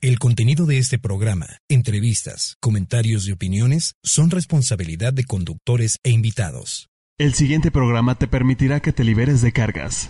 El 0.00 0.20
contenido 0.20 0.64
de 0.64 0.78
este 0.78 0.96
programa, 0.96 1.58
entrevistas, 1.68 2.56
comentarios 2.60 3.26
y 3.26 3.32
opiniones 3.32 3.94
son 4.04 4.30
responsabilidad 4.30 5.12
de 5.12 5.24
conductores 5.24 5.98
e 6.04 6.10
invitados. 6.10 6.88
El 7.18 7.34
siguiente 7.34 7.72
programa 7.72 8.14
te 8.14 8.28
permitirá 8.28 8.78
que 8.78 8.92
te 8.92 9.02
liberes 9.02 9.42
de 9.42 9.50
cargas. 9.50 10.08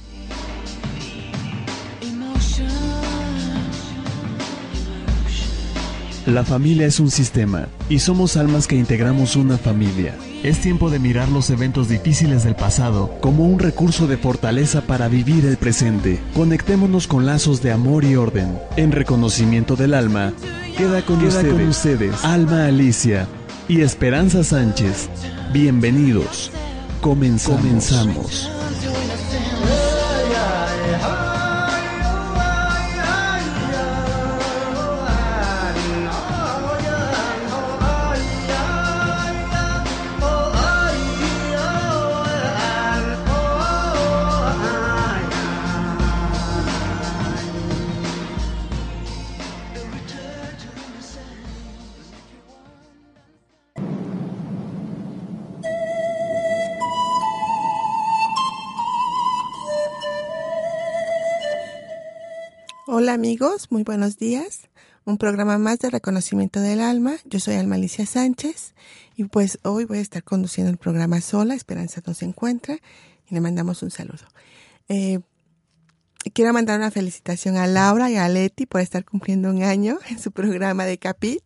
La 6.28 6.44
familia 6.44 6.86
es 6.86 7.00
un 7.00 7.10
sistema 7.10 7.68
y 7.88 8.00
somos 8.00 8.36
almas 8.36 8.66
que 8.66 8.76
integramos 8.76 9.34
una 9.34 9.56
familia. 9.56 10.14
Es 10.42 10.60
tiempo 10.60 10.90
de 10.90 10.98
mirar 10.98 11.30
los 11.30 11.48
eventos 11.48 11.88
difíciles 11.88 12.44
del 12.44 12.54
pasado 12.54 13.16
como 13.22 13.46
un 13.46 13.58
recurso 13.58 14.06
de 14.06 14.18
fortaleza 14.18 14.82
para 14.82 15.08
vivir 15.08 15.46
el 15.46 15.56
presente. 15.56 16.20
Conectémonos 16.34 17.06
con 17.06 17.24
lazos 17.24 17.62
de 17.62 17.72
amor 17.72 18.04
y 18.04 18.16
orden. 18.16 18.58
En 18.76 18.92
reconocimiento 18.92 19.74
del 19.74 19.94
alma, 19.94 20.34
queda 20.76 21.00
con, 21.00 21.24
ustedes, 21.24 21.50
con 21.50 21.66
ustedes 21.66 22.22
Alma 22.22 22.66
Alicia 22.66 23.26
y 23.66 23.80
Esperanza 23.80 24.44
Sánchez. 24.44 25.08
Bienvenidos. 25.54 26.50
Comenzamos. 27.00 27.58
Comenzamos. 27.58 28.50
Hola 63.00 63.12
amigos, 63.12 63.70
muy 63.70 63.84
buenos 63.84 64.18
días. 64.18 64.62
Un 65.04 65.18
programa 65.18 65.56
más 65.56 65.78
de 65.78 65.88
reconocimiento 65.88 66.60
del 66.60 66.80
alma. 66.80 67.14
Yo 67.26 67.38
soy 67.38 67.54
Alma 67.54 67.76
Alicia 67.76 68.04
Sánchez 68.06 68.74
y 69.14 69.22
pues 69.22 69.60
hoy 69.62 69.84
voy 69.84 69.98
a 69.98 70.00
estar 70.00 70.24
conduciendo 70.24 70.72
el 70.72 70.78
programa 70.78 71.20
sola. 71.20 71.54
Esperanza 71.54 72.02
no 72.04 72.12
se 72.12 72.24
encuentra 72.24 72.74
y 73.30 73.34
le 73.34 73.40
mandamos 73.40 73.84
un 73.84 73.92
saludo. 73.92 74.24
Eh, 74.88 75.20
quiero 76.34 76.52
mandar 76.52 76.80
una 76.80 76.90
felicitación 76.90 77.56
a 77.56 77.68
Laura 77.68 78.10
y 78.10 78.16
a 78.16 78.28
Leti 78.28 78.66
por 78.66 78.80
estar 78.80 79.04
cumpliendo 79.04 79.48
un 79.48 79.62
año 79.62 80.00
en 80.10 80.18
su 80.18 80.32
programa 80.32 80.84
de 80.84 80.98
Capit. 80.98 81.44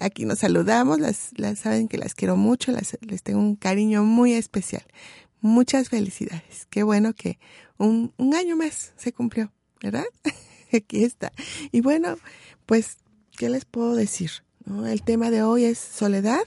Aquí 0.00 0.24
nos 0.24 0.40
saludamos, 0.40 0.98
las, 0.98 1.30
saben 1.56 1.86
que 1.86 1.98
las 1.98 2.16
quiero 2.16 2.36
mucho, 2.36 2.72
las, 2.72 2.98
les 3.00 3.22
tengo 3.22 3.38
un 3.38 3.54
cariño 3.54 4.02
muy 4.02 4.32
especial. 4.32 4.82
Muchas 5.40 5.88
felicidades. 5.88 6.66
Qué 6.68 6.82
bueno 6.82 7.12
que 7.12 7.38
un, 7.76 8.12
un 8.16 8.34
año 8.34 8.56
más 8.56 8.92
se 8.96 9.12
cumplió, 9.12 9.52
¿verdad? 9.80 10.06
aquí 10.76 11.04
está. 11.04 11.32
Y 11.72 11.80
bueno, 11.80 12.16
pues, 12.66 12.98
¿qué 13.36 13.48
les 13.48 13.64
puedo 13.64 13.94
decir? 13.94 14.30
El 14.86 15.02
tema 15.02 15.30
de 15.30 15.42
hoy 15.42 15.64
es 15.64 15.78
soledad. 15.78 16.44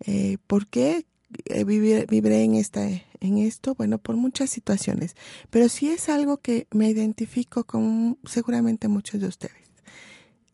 Eh, 0.00 0.38
¿Por 0.46 0.66
qué 0.66 1.06
eh, 1.46 1.64
viviré 1.64 2.42
en, 2.42 2.54
esta, 2.54 2.88
en 2.88 3.38
esto? 3.38 3.74
Bueno, 3.74 3.98
por 3.98 4.16
muchas 4.16 4.50
situaciones. 4.50 5.14
Pero 5.50 5.68
sí 5.68 5.88
es 5.90 6.08
algo 6.08 6.38
que 6.38 6.66
me 6.72 6.88
identifico 6.88 7.64
con 7.64 8.18
seguramente 8.24 8.88
muchos 8.88 9.20
de 9.20 9.28
ustedes. 9.28 9.68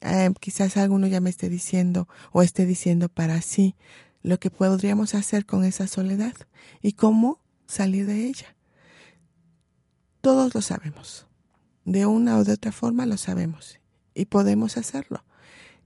Eh, 0.00 0.30
quizás 0.40 0.76
alguno 0.76 1.06
ya 1.06 1.20
me 1.20 1.30
esté 1.30 1.48
diciendo 1.48 2.08
o 2.32 2.42
esté 2.42 2.66
diciendo 2.66 3.08
para 3.08 3.40
sí 3.40 3.74
lo 4.22 4.38
que 4.38 4.50
podríamos 4.50 5.14
hacer 5.14 5.46
con 5.46 5.64
esa 5.64 5.86
soledad 5.86 6.34
y 6.82 6.92
cómo 6.92 7.40
salir 7.66 8.06
de 8.06 8.26
ella. 8.26 8.54
Todos 10.20 10.54
lo 10.54 10.60
sabemos 10.60 11.23
de 11.84 12.06
una 12.06 12.38
o 12.38 12.44
de 12.44 12.52
otra 12.52 12.72
forma 12.72 13.06
lo 13.06 13.16
sabemos 13.16 13.78
y 14.14 14.26
podemos 14.26 14.76
hacerlo 14.76 15.24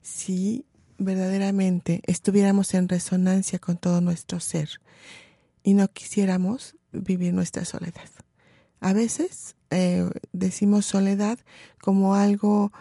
si 0.01 0.65
verdaderamente 0.99 2.03
estuviéramos 2.07 2.75
en 2.75 2.89
resonancia 2.89 3.59
con 3.59 3.77
todo 3.77 4.01
nuestro 4.01 4.41
ser 4.41 4.69
y 5.63 5.75
no 5.75 5.89
quisiéramos 5.89 6.77
vivir 6.93 7.35
nuestra 7.35 7.65
soledad. 7.65 8.09
A 8.81 8.93
veces 8.93 9.57
eh, 9.71 10.09
decimos 10.33 10.87
soledad 10.87 11.39
como 11.81 12.15
algo 12.15 12.73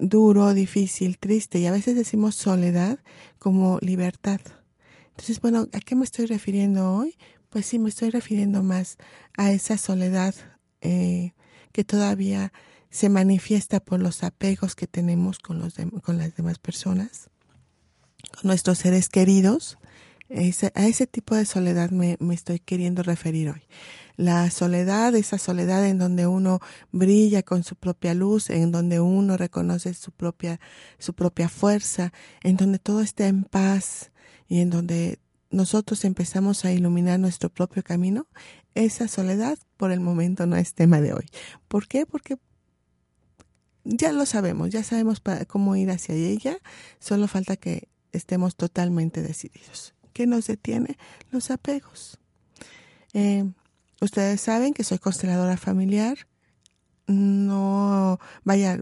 duro, 0.00 0.54
difícil, 0.54 1.18
triste 1.18 1.58
y 1.58 1.66
a 1.66 1.72
veces 1.72 1.94
decimos 1.94 2.34
soledad 2.34 2.98
como 3.38 3.78
libertad. 3.80 4.40
Entonces, 5.10 5.40
bueno, 5.40 5.68
¿a 5.72 5.80
qué 5.80 5.94
me 5.94 6.04
estoy 6.04 6.26
refiriendo 6.26 6.92
hoy? 6.92 7.16
Pues 7.50 7.66
sí, 7.66 7.78
me 7.78 7.88
estoy 7.88 8.10
refiriendo 8.10 8.62
más 8.62 8.98
a 9.36 9.52
esa 9.52 9.78
soledad 9.78 10.34
eh, 10.80 11.34
que 11.74 11.82
todavía 11.82 12.52
se 12.88 13.08
manifiesta 13.08 13.80
por 13.80 14.00
los 14.00 14.22
apegos 14.22 14.76
que 14.76 14.86
tenemos 14.86 15.40
con, 15.40 15.58
los 15.58 15.74
con 16.04 16.18
las 16.18 16.36
demás 16.36 16.60
personas, 16.60 17.30
con 18.32 18.46
nuestros 18.46 18.78
seres 18.78 19.08
queridos. 19.08 19.76
a 20.30 20.86
ese 20.86 21.08
tipo 21.08 21.34
de 21.34 21.44
soledad 21.44 21.90
me, 21.90 22.16
me 22.20 22.32
estoy 22.34 22.60
queriendo 22.60 23.02
referir 23.02 23.50
hoy. 23.50 23.62
La 24.14 24.48
soledad, 24.52 25.16
esa 25.16 25.36
soledad 25.36 25.84
en 25.84 25.98
donde 25.98 26.28
uno 26.28 26.60
brilla 26.92 27.42
con 27.42 27.64
su 27.64 27.74
propia 27.74 28.14
luz, 28.14 28.50
en 28.50 28.70
donde 28.70 29.00
uno 29.00 29.36
reconoce 29.36 29.92
su 29.94 30.12
propia, 30.12 30.60
su 31.00 31.12
propia 31.12 31.48
fuerza, 31.48 32.12
en 32.44 32.56
donde 32.56 32.78
todo 32.78 33.00
está 33.00 33.26
en 33.26 33.42
paz 33.42 34.12
y 34.46 34.60
en 34.60 34.70
donde 34.70 35.18
nosotros 35.50 36.04
empezamos 36.04 36.64
a 36.64 36.72
iluminar 36.72 37.18
nuestro 37.18 37.48
propio 37.48 37.82
camino, 37.82 38.28
esa 38.74 39.08
soledad 39.08 39.58
por 39.76 39.92
el 39.92 40.00
momento 40.00 40.46
no 40.46 40.56
es 40.56 40.74
tema 40.74 41.00
de 41.00 41.12
hoy. 41.12 41.26
¿Por 41.68 41.86
qué? 41.86 42.06
Porque 42.06 42.38
ya 43.84 44.12
lo 44.12 44.26
sabemos, 44.26 44.70
ya 44.70 44.82
sabemos 44.82 45.20
para 45.20 45.44
cómo 45.44 45.76
ir 45.76 45.90
hacia 45.90 46.14
ella, 46.14 46.56
solo 46.98 47.28
falta 47.28 47.56
que 47.56 47.88
estemos 48.12 48.56
totalmente 48.56 49.22
decididos. 49.22 49.94
¿Qué 50.12 50.26
nos 50.26 50.46
detiene? 50.46 50.96
Los 51.30 51.50
apegos. 51.50 52.18
Eh, 53.12 53.44
ustedes 54.00 54.40
saben 54.40 54.72
que 54.72 54.84
soy 54.84 54.98
consteladora 54.98 55.56
familiar, 55.56 56.16
no, 57.06 58.18
vaya, 58.44 58.80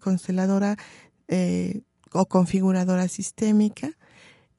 consteladora 0.00 0.78
eh, 1.26 1.82
o 2.12 2.26
configuradora 2.26 3.08
sistémica 3.08 3.97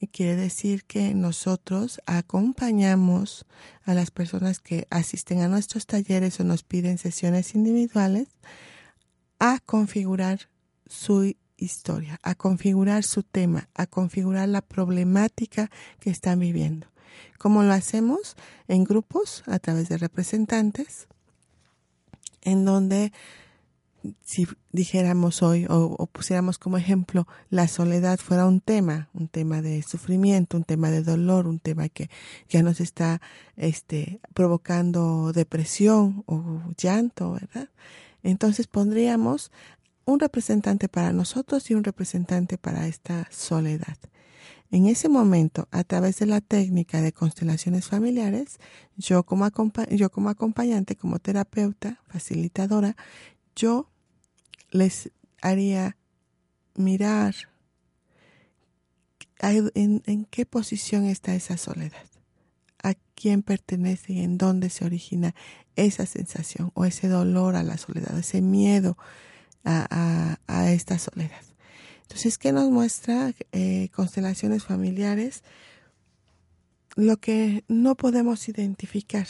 quiere 0.07 0.35
decir 0.35 0.85
que 0.85 1.13
nosotros 1.13 2.01
acompañamos 2.05 3.45
a 3.83 3.93
las 3.93 4.11
personas 4.11 4.59
que 4.59 4.87
asisten 4.89 5.41
a 5.41 5.47
nuestros 5.47 5.85
talleres 5.85 6.39
o 6.39 6.43
nos 6.43 6.63
piden 6.63 6.97
sesiones 6.97 7.53
individuales 7.55 8.27
a 9.39 9.59
configurar 9.59 10.49
su 10.87 11.35
historia, 11.57 12.19
a 12.23 12.35
configurar 12.35 13.03
su 13.03 13.23
tema, 13.23 13.69
a 13.73 13.85
configurar 13.85 14.47
la 14.49 14.61
problemática 14.61 15.69
que 15.99 16.09
están 16.09 16.40
viviendo. 16.40 16.87
¿Cómo 17.37 17.63
lo 17.63 17.73
hacemos? 17.73 18.35
En 18.67 18.84
grupos, 18.84 19.43
a 19.47 19.59
través 19.59 19.90
de 19.90 19.97
representantes, 19.97 21.07
en 22.41 22.66
donde 22.66 23.11
si 24.23 24.47
dijéramos 24.72 25.41
hoy 25.43 25.66
o, 25.69 26.07
pusiéramos 26.07 26.57
como 26.57 26.78
ejemplo 26.78 27.28
la 27.49 27.67
soledad 27.67 28.19
fuera 28.19 28.46
un 28.46 28.61
tema, 28.61 29.09
un 29.13 29.28
tema 29.28 29.61
de 29.61 29.81
sufrimiento, 29.84 30.57
un 30.57 30.63
tema 30.63 30.90
de 30.91 31.03
dolor, 31.03 31.47
un 31.47 31.59
tema 31.59 31.90
que 31.90 32.09
ya 32.47 32.63
nos 32.63 32.79
está 32.79 33.22
este, 33.57 34.19
provocando 34.34 35.34
depresión 35.34 36.23
o 36.28 36.61
llanto, 36.78 37.34
¿verdad? 37.34 37.69
Entonces 38.23 38.67
pondríamos 38.67 39.51
un 40.05 40.19
representante 40.19 40.90
para 40.90 41.13
nosotros 41.13 41.69
y 41.69 41.75
un 41.75 41.84
representante 41.84 42.57
para 42.57 42.87
esta 42.87 43.28
soledad. 43.31 43.97
En 44.72 44.85
ese 44.85 45.09
momento, 45.09 45.67
a 45.72 45.84
través 45.84 46.19
de 46.19 46.28
la 46.28 46.41
técnica 46.41 47.02
de 47.02 47.11
constelaciones 47.11 47.87
familiares, 47.87 48.59
yo 48.97 49.23
como, 49.23 49.49
yo 49.90 50.11
como 50.11 50.29
acompañante, 50.29 50.95
como 50.95 51.17
terapeuta, 51.17 51.99
facilitadora, 52.07 52.95
yo 53.59 53.90
les 54.72 55.11
haría 55.41 55.97
mirar 56.76 57.35
en, 59.41 60.26
qué 60.29 60.46
posición 60.46 61.06
está 61.06 61.35
esa 61.35 61.58
soledad, 61.58 62.06
a 62.84 62.94
quién 63.16 63.44
pertenece 63.44 64.14
y 64.14 64.22
en 64.22 64.38
dónde 64.38 64.70
se 64.70 64.85
origina 64.85 65.35
esa 65.76 66.06
sensación 66.06 66.72
o 66.73 66.85
ese 66.85 67.09
dolor 67.09 67.56
a 67.56 67.64
la 67.64 67.78
soledad, 67.78 68.17
ese 68.17 68.41
miedo 68.41 68.97
a, 69.66 70.38
a, 70.47 70.72
esta 70.72 70.97
soledad. 70.97 71.41
Entonces, 72.03 72.38
¿qué 72.38 72.53
nos 72.53 72.70
muestra 72.70 73.34
eh, 73.52 73.90
constelaciones 73.94 74.64
familiares? 74.64 75.44
Lo 76.96 77.17
que 77.17 77.64
no 77.67 77.96
podemos 77.96 78.47
identificar. 78.47 79.28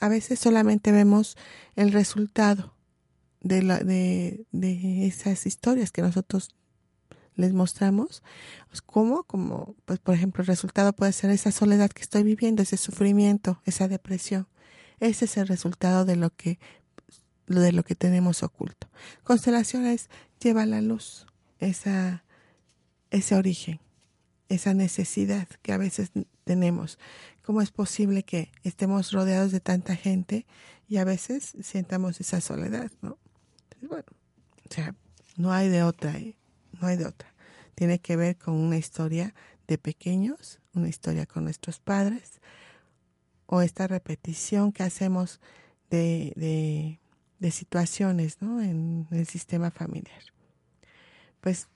A 0.00 0.08
veces 0.08 0.38
solamente 0.38 0.92
vemos 0.92 1.36
el 1.76 1.92
resultado 1.92 2.74
de, 3.40 3.62
la, 3.62 3.78
de, 3.78 4.46
de 4.52 5.06
esas 5.06 5.46
historias 5.46 5.92
que 5.92 6.02
nosotros 6.02 6.54
les 7.36 7.52
mostramos. 7.52 8.22
Pues, 8.68 8.82
¿Cómo? 8.82 9.24
Como, 9.24 9.74
pues, 9.84 9.98
por 9.98 10.14
ejemplo, 10.14 10.42
el 10.42 10.46
resultado 10.46 10.92
puede 10.92 11.12
ser 11.12 11.30
esa 11.30 11.52
soledad 11.52 11.90
que 11.90 12.02
estoy 12.02 12.22
viviendo, 12.22 12.62
ese 12.62 12.76
sufrimiento, 12.76 13.60
esa 13.64 13.88
depresión. 13.88 14.48
Ese 15.00 15.24
es 15.24 15.36
el 15.36 15.48
resultado 15.48 16.04
de 16.04 16.16
lo 16.16 16.30
que, 16.30 16.58
de 17.46 17.72
lo 17.72 17.82
que 17.84 17.94
tenemos 17.94 18.42
oculto. 18.42 18.88
Constelaciones 19.22 20.08
lleva 20.40 20.62
a 20.62 20.66
la 20.66 20.80
luz 20.80 21.26
esa, 21.58 22.24
ese 23.10 23.34
origen, 23.34 23.80
esa 24.48 24.74
necesidad 24.74 25.48
que 25.62 25.72
a 25.72 25.78
veces 25.78 26.12
tenemos. 26.44 26.98
¿Cómo 27.44 27.60
es 27.60 27.70
posible 27.70 28.22
que 28.22 28.50
estemos 28.62 29.12
rodeados 29.12 29.52
de 29.52 29.60
tanta 29.60 29.96
gente 29.96 30.46
y 30.88 30.96
a 30.96 31.04
veces 31.04 31.54
sientamos 31.62 32.20
esa 32.20 32.40
soledad, 32.40 32.90
no? 33.02 33.18
bueno, 33.82 34.06
o 34.68 34.72
sea, 34.72 34.94
no 35.36 35.52
hay 35.52 35.68
de 35.68 35.82
otra. 35.82 36.16
¿eh? 36.16 36.36
no 36.80 36.88
hay 36.88 36.96
de 36.96 37.06
otra. 37.06 37.32
Tiene 37.74 37.98
que 37.98 38.16
ver 38.16 38.36
con 38.36 38.54
una 38.54 38.76
historia 38.76 39.34
de 39.66 39.78
pequeños, 39.78 40.60
una 40.74 40.88
historia 40.88 41.26
con 41.26 41.44
nuestros 41.44 41.80
padres, 41.80 42.40
o 43.46 43.62
esta 43.62 43.86
repetición 43.86 44.72
que 44.72 44.82
hacemos 44.82 45.40
de, 45.90 46.98
de, 47.38 47.50
situaciones 47.50 48.40
¿no? 48.40 48.62
en 48.62 49.06
el 49.10 49.26
sistema 49.26 49.70
familiar. 49.70 50.22
Pues 51.40 51.68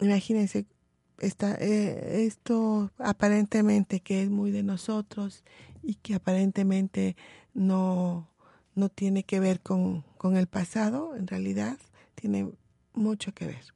imagínense 0.00 0.66
esta, 1.18 1.54
eh, 1.54 2.24
esto 2.26 2.90
aparentemente 2.98 4.00
que 4.00 4.22
es 4.22 4.30
muy 4.30 4.50
de 4.50 4.62
nosotros 4.62 5.44
y 5.82 5.94
que 5.96 6.14
aparentemente 6.14 7.16
no, 7.54 8.28
no 8.74 8.88
tiene 8.88 9.24
que 9.24 9.40
ver 9.40 9.60
con, 9.60 10.02
con 10.18 10.36
el 10.36 10.46
pasado, 10.46 11.16
en 11.16 11.26
realidad 11.26 11.78
tiene 12.14 12.50
mucho 12.92 13.32
que 13.32 13.46
ver. 13.46 13.74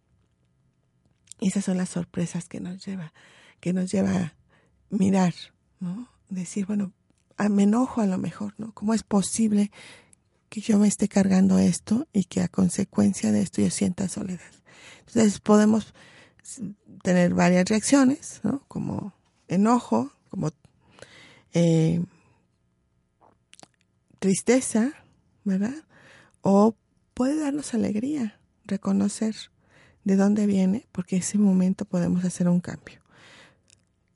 Esas 1.40 1.64
son 1.64 1.78
las 1.78 1.88
sorpresas 1.88 2.48
que 2.48 2.60
nos 2.60 2.84
lleva, 2.84 3.12
que 3.60 3.72
nos 3.72 3.90
lleva 3.90 4.16
a 4.16 4.34
mirar, 4.90 5.34
¿no? 5.78 6.08
Decir, 6.28 6.66
bueno, 6.66 6.92
me 7.48 7.62
enojo 7.62 8.02
a 8.02 8.06
lo 8.06 8.19
mejor, 8.19 8.54
¿no? 8.58 8.72
¿Cómo 8.72 8.92
es 8.92 9.02
posible 9.02 9.70
que 10.50 10.60
yo 10.60 10.78
me 10.78 10.88
esté 10.88 11.08
cargando 11.08 11.58
esto 11.58 12.06
y 12.12 12.25
que 12.25 12.42
a 12.42 12.48
consecuencia 12.48 13.32
de 13.32 13.40
esto 13.40 13.62
yo 13.62 13.70
sienta 13.70 14.08
soledad? 14.08 14.40
Entonces 15.06 15.40
podemos 15.40 15.94
tener 17.02 17.35
varias 17.35 17.64
reacciones, 17.67 18.41
¿no? 18.43 18.64
Como 18.69 19.12
enojo, 19.49 20.12
como 20.31 20.50
eh, 21.52 22.02
tristeza, 24.19 24.93
¿verdad? 25.44 25.75
O 26.43 26.76
puede 27.14 27.38
darnos 27.38 27.75
alegría, 27.75 28.41
reconocer 28.64 29.35
de 30.05 30.17
dónde 30.17 30.47
viene, 30.47 30.87
porque 30.93 31.17
ese 31.17 31.38
momento 31.38 31.85
podemos 31.85 32.25
hacer 32.25 32.49
un 32.49 32.61
cambio. 32.61 33.00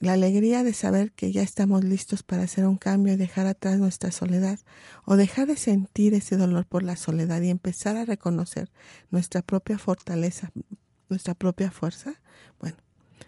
La 0.00 0.12
alegría 0.12 0.62
de 0.62 0.74
saber 0.74 1.12
que 1.12 1.32
ya 1.32 1.42
estamos 1.42 1.82
listos 1.82 2.22
para 2.22 2.42
hacer 2.42 2.66
un 2.66 2.76
cambio 2.76 3.14
y 3.14 3.16
dejar 3.16 3.46
atrás 3.46 3.78
nuestra 3.78 4.10
soledad, 4.10 4.58
o 5.04 5.16
dejar 5.16 5.46
de 5.46 5.56
sentir 5.56 6.14
ese 6.14 6.36
dolor 6.36 6.66
por 6.66 6.82
la 6.82 6.96
soledad 6.96 7.40
y 7.42 7.50
empezar 7.50 7.96
a 7.96 8.04
reconocer 8.04 8.70
nuestra 9.10 9.42
propia 9.42 9.78
fortaleza, 9.78 10.52
nuestra 11.14 11.34
propia 11.34 11.70
fuerza, 11.70 12.20
bueno, 12.60 12.76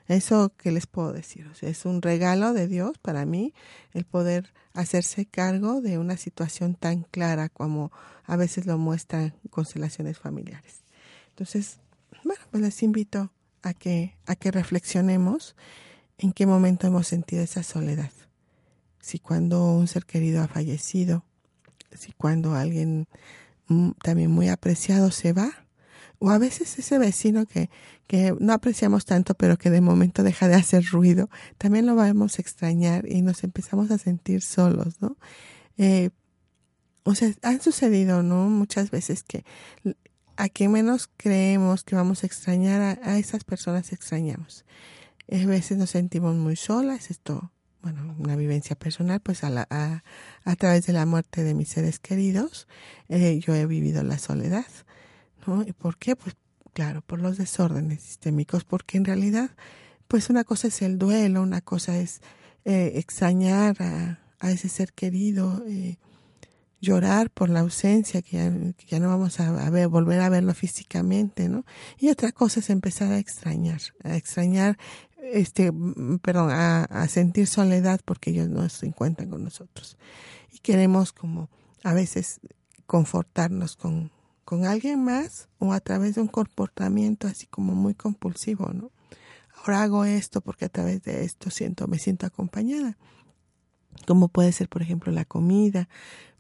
eso 0.09 0.53
que 0.57 0.73
les 0.73 0.87
puedo 0.87 1.13
decir, 1.13 1.51
es 1.63 1.85
un 1.85 2.03
regalo 2.03 2.53
de 2.53 2.69
Dios 2.69 2.99
para 2.99 3.25
mí 3.25 3.55
el 3.93 4.05
poder 4.05 4.53
hacerse 4.73 5.27
cargo 5.27 5.81
de 5.81 5.99
una 5.99 6.17
situación 6.17 6.75
tan 6.75 7.03
clara 7.03 7.49
como 7.49 7.93
a 8.25 8.37
veces 8.37 8.67
lo 8.67 8.77
muestran 8.77 9.35
constelaciones 9.51 10.19
familiares. 10.19 10.83
Entonces, 11.31 11.79
bueno, 12.25 12.43
pues 12.51 12.63
les 12.63 12.83
invito 12.83 13.31
a 13.63 13.73
que, 13.73 14.17
a 14.27 14.37
que 14.37 14.51
reflexionemos 14.51 15.57
en 16.19 16.33
qué 16.33 16.47
momento 16.47 16.87
hemos 16.87 17.07
sentido 17.07 17.43
esa 17.43 17.63
soledad. 17.63 18.11
Si 19.01 19.19
cuando 19.19 19.65
un 19.73 19.87
ser 19.87 20.07
querido 20.07 20.43
ha 20.43 20.49
fallecido, 20.49 21.25
si 21.93 22.13
cuando 22.13 22.55
alguien 22.55 23.07
mm, 23.69 23.91
también 24.03 24.31
muy 24.31 24.49
apreciado 24.49 25.11
se 25.11 25.33
va, 25.33 25.66
o 26.19 26.31
a 26.31 26.39
veces 26.39 26.79
ese 26.79 26.99
vecino 26.99 27.47
que, 27.47 27.71
que 28.07 28.35
no 28.39 28.53
apreciamos 28.53 29.05
tanto, 29.05 29.35
pero 29.35 29.57
que 29.57 29.71
de 29.71 29.81
momento 29.81 30.23
deja 30.23 30.49
de 30.49 30.55
hacer 30.55 30.85
ruido, 30.87 31.29
también 31.59 31.87
lo 31.87 31.95
vamos 31.95 32.39
a 32.39 32.43
extrañar 32.43 33.07
y 33.09 33.23
nos 33.23 33.45
empezamos 33.45 33.91
a 33.91 33.99
sentir 33.99 34.43
solos, 34.43 35.01
¿no? 35.01 35.17
Eh, 35.79 36.11
o 37.05 37.15
sea, 37.15 37.33
han 37.43 37.61
sucedido, 37.61 38.23
¿no? 38.23 38.49
Muchas 38.49 38.91
veces 38.91 39.23
que 39.23 39.45
a 40.37 40.49
quien 40.49 40.73
menos 40.73 41.09
creemos 41.17 41.85
que 41.85 41.97
vamos 41.97 42.23
a 42.23 42.27
extrañar, 42.27 42.99
a, 43.03 43.19
esas 43.19 43.45
personas 43.45 43.93
extrañamos. 43.93 44.65
A 45.31 45.47
veces 45.47 45.79
nos 45.79 45.91
sentimos 45.91 46.35
muy 46.37 46.57
solas, 46.57 47.11
esto, 47.11 47.53
bueno, 47.83 48.15
una 48.19 48.37
vivencia 48.37 48.77
personal, 48.77 49.21
pues 49.21 49.45
a, 49.45 49.51
la, 49.51 49.67
a, 49.71 50.03
a 50.45 50.57
través 50.57 50.87
de 50.87 50.93
la 50.93 51.07
muerte 51.07 51.43
de 51.43 51.55
mis 51.55 51.69
seres 51.69 51.99
queridos, 51.99 52.69
eh, 53.09 53.41
yo 53.41 53.55
he 53.55 53.67
vivido 53.67 54.03
la 54.03 54.19
soledad, 54.19 54.67
¿no? 55.47 55.63
¿Y 55.63 55.73
por 55.73 55.97
qué? 55.99 56.17
Pues 56.17 56.37
claro, 56.73 57.01
por 57.03 57.21
los 57.21 57.39
desórdenes 57.39 58.03
sistémicos, 58.03 58.65
porque 58.65 58.99
en 58.99 59.05
realidad, 59.05 59.51
pues 60.09 60.29
una 60.29 60.45
cosa 60.45 60.69
es 60.69 60.83
el 60.83 60.99
duelo, 60.99 61.43
una 61.43 61.63
cosa 61.63 61.97
es 61.97 62.21
eh, 62.65 62.93
extrañar 62.97 63.81
a, 63.81 64.21
a, 64.41 64.51
ese 64.51 64.69
ser 64.69 64.93
querido, 64.93 65.65
eh, 65.67 65.97
llorar 66.81 67.31
por 67.31 67.49
la 67.49 67.61
ausencia, 67.61 68.23
que 68.23 68.75
ya, 68.87 69.01
no 69.01 69.09
vamos 69.09 69.41
a, 69.41 69.71
ver, 69.71 69.89
volver 69.89 70.21
a 70.21 70.29
verlo 70.29 70.53
físicamente, 70.53 71.49
¿no? 71.49 71.65
Y 71.99 72.11
otra 72.11 72.33
cosa 72.33 72.61
es 72.61 72.71
empezar 72.71 73.13
a 73.13 73.19
extrañar, 73.19 73.81
a 74.05 74.17
extrañar, 74.17 74.77
este, 75.33 75.73
perdón, 76.23 76.51
a, 76.51 76.85
a 76.85 77.09
sentir 77.09 77.47
soledad 77.47 78.01
porque 78.05 78.31
ellos 78.31 78.49
no 78.49 78.69
se 78.69 78.87
encuentran 78.87 79.31
con 79.31 79.43
nosotros. 79.43 79.97
Y 80.53 80.59
queremos 80.59 81.13
como 81.13 81.49
a 81.85 81.95
veces 81.95 82.41
confortarnos 82.87 83.77
con, 83.77 84.11
con 84.47 84.65
alguien 84.65 85.05
más 85.05 85.51
o 85.59 85.75
a 85.75 85.81
través 85.81 86.15
de 86.15 86.23
un 86.23 86.29
comportamiento 86.29 87.27
así 87.27 87.47
como 87.47 87.75
muy 87.75 87.93
compulsivo, 87.93 88.71
¿no? 88.73 88.91
Ahora 89.59 89.83
hago 89.83 90.07
esto 90.07 90.41
porque 90.41 90.65
a 90.65 90.71
través 90.71 91.03
de 91.03 91.25
esto 91.25 91.51
siento, 91.51 91.87
me 91.87 91.99
siento 91.99 92.25
acompañada 92.25 92.97
como 94.07 94.29
puede 94.29 94.53
ser, 94.53 94.69
por 94.69 94.83
ejemplo, 94.83 95.13
la 95.13 95.25
comida, 95.25 95.89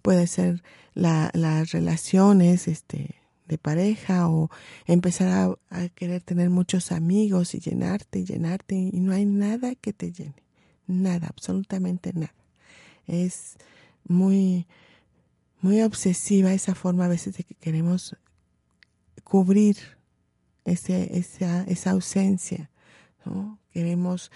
puede 0.02 0.26
ser 0.26 0.62
la, 0.94 1.30
las 1.34 1.72
relaciones 1.72 2.68
este, 2.68 3.16
de 3.46 3.58
pareja 3.58 4.28
o 4.28 4.50
empezar 4.86 5.56
a, 5.70 5.88
querer 5.90 6.22
tener 6.22 6.50
muchos 6.50 6.92
amigos 6.92 7.54
y 7.54 7.60
llenarte 7.60 8.20
y 8.20 8.24
llenarte 8.24 8.74
y 8.74 9.00
no 9.00 9.12
hay 9.12 9.24
nada 9.24 9.74
que 9.74 9.92
te 9.92 10.12
llene, 10.12 10.42
nada, 10.86 11.28
absolutamente 11.28 12.12
nada. 12.12 12.34
Es 13.06 13.56
muy, 14.04 14.66
muy 15.60 15.82
obsesiva 15.82 16.52
esa 16.52 16.74
forma 16.74 17.06
a 17.06 17.08
veces 17.08 17.36
de 17.36 17.44
que 17.44 17.54
queremos 17.54 18.16
cubrir 19.24 19.76
ese, 20.64 21.16
esa, 21.18 21.62
esa 21.64 21.90
ausencia, 21.90 22.70
¿no? 23.24 23.58
Queremos 23.72 24.30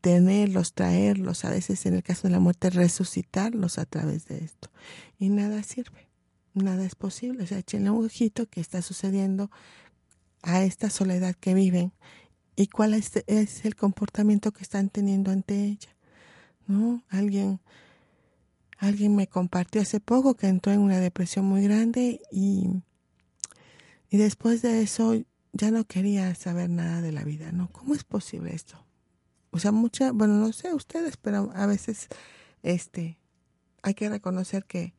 tenerlos, 0.00 0.74
traerlos, 0.74 1.44
a 1.44 1.50
veces 1.50 1.84
en 1.86 1.94
el 1.94 2.02
caso 2.02 2.28
de 2.28 2.32
la 2.32 2.40
muerte 2.40 2.70
resucitarlos 2.70 3.78
a 3.78 3.86
través 3.86 4.26
de 4.26 4.38
esto. 4.44 4.70
Y 5.18 5.28
nada 5.28 5.62
sirve, 5.62 6.08
nada 6.54 6.84
es 6.84 6.94
posible. 6.94 7.44
O 7.44 7.46
sea, 7.46 7.58
échenle 7.58 7.90
un 7.90 8.04
ojito 8.04 8.46
que 8.46 8.60
está 8.60 8.82
sucediendo 8.82 9.50
a 10.42 10.62
esta 10.62 10.90
soledad 10.90 11.34
que 11.34 11.54
viven 11.54 11.92
y 12.56 12.66
cuál 12.66 12.94
es, 12.94 13.12
es 13.26 13.64
el 13.64 13.76
comportamiento 13.76 14.52
que 14.52 14.62
están 14.62 14.88
teniendo 14.88 15.30
ante 15.30 15.64
ella. 15.64 15.96
¿No? 16.66 17.02
Alguien, 17.08 17.60
alguien 18.80 19.14
me 19.14 19.28
compartió 19.28 19.80
hace 19.80 20.00
poco 20.00 20.34
que 20.34 20.48
entró 20.48 20.72
en 20.72 20.80
una 20.80 20.98
depresión 20.98 21.44
muy 21.44 21.62
grande 21.62 22.20
y, 22.32 22.68
y 24.10 24.16
después 24.16 24.62
de 24.62 24.82
eso 24.82 25.14
ya 25.52 25.70
no 25.70 25.84
quería 25.84 26.34
saber 26.34 26.70
nada 26.70 27.00
de 27.00 27.12
la 27.12 27.24
vida, 27.24 27.52
¿no? 27.52 27.70
¿Cómo 27.70 27.94
es 27.94 28.04
posible 28.04 28.54
esto? 28.54 28.84
o 29.52 29.58
sea, 29.58 29.72
mucha, 29.72 30.12
bueno, 30.12 30.34
no 30.34 30.52
sé 30.52 30.72
ustedes, 30.72 31.16
pero 31.16 31.50
a 31.54 31.66
veces 31.66 32.08
este 32.62 33.18
hay 33.82 33.94
que 33.94 34.08
reconocer 34.08 34.64
que 34.64 34.94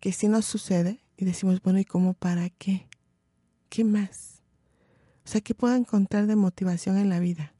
que 0.00 0.12
si 0.12 0.28
nos 0.28 0.44
sucede 0.44 1.00
y 1.16 1.24
decimos, 1.24 1.60
bueno, 1.62 1.78
¿y 1.78 1.84
cómo 1.84 2.14
para 2.14 2.48
qué? 2.50 2.88
¿Qué 3.68 3.84
más? 3.84 4.42
O 5.24 5.28
sea, 5.28 5.40
¿qué 5.40 5.54
puedo 5.54 5.74
encontrar 5.74 6.26
de 6.26 6.36
motivación 6.36 6.96
en 6.96 7.08
la 7.08 7.20
vida? 7.20 7.52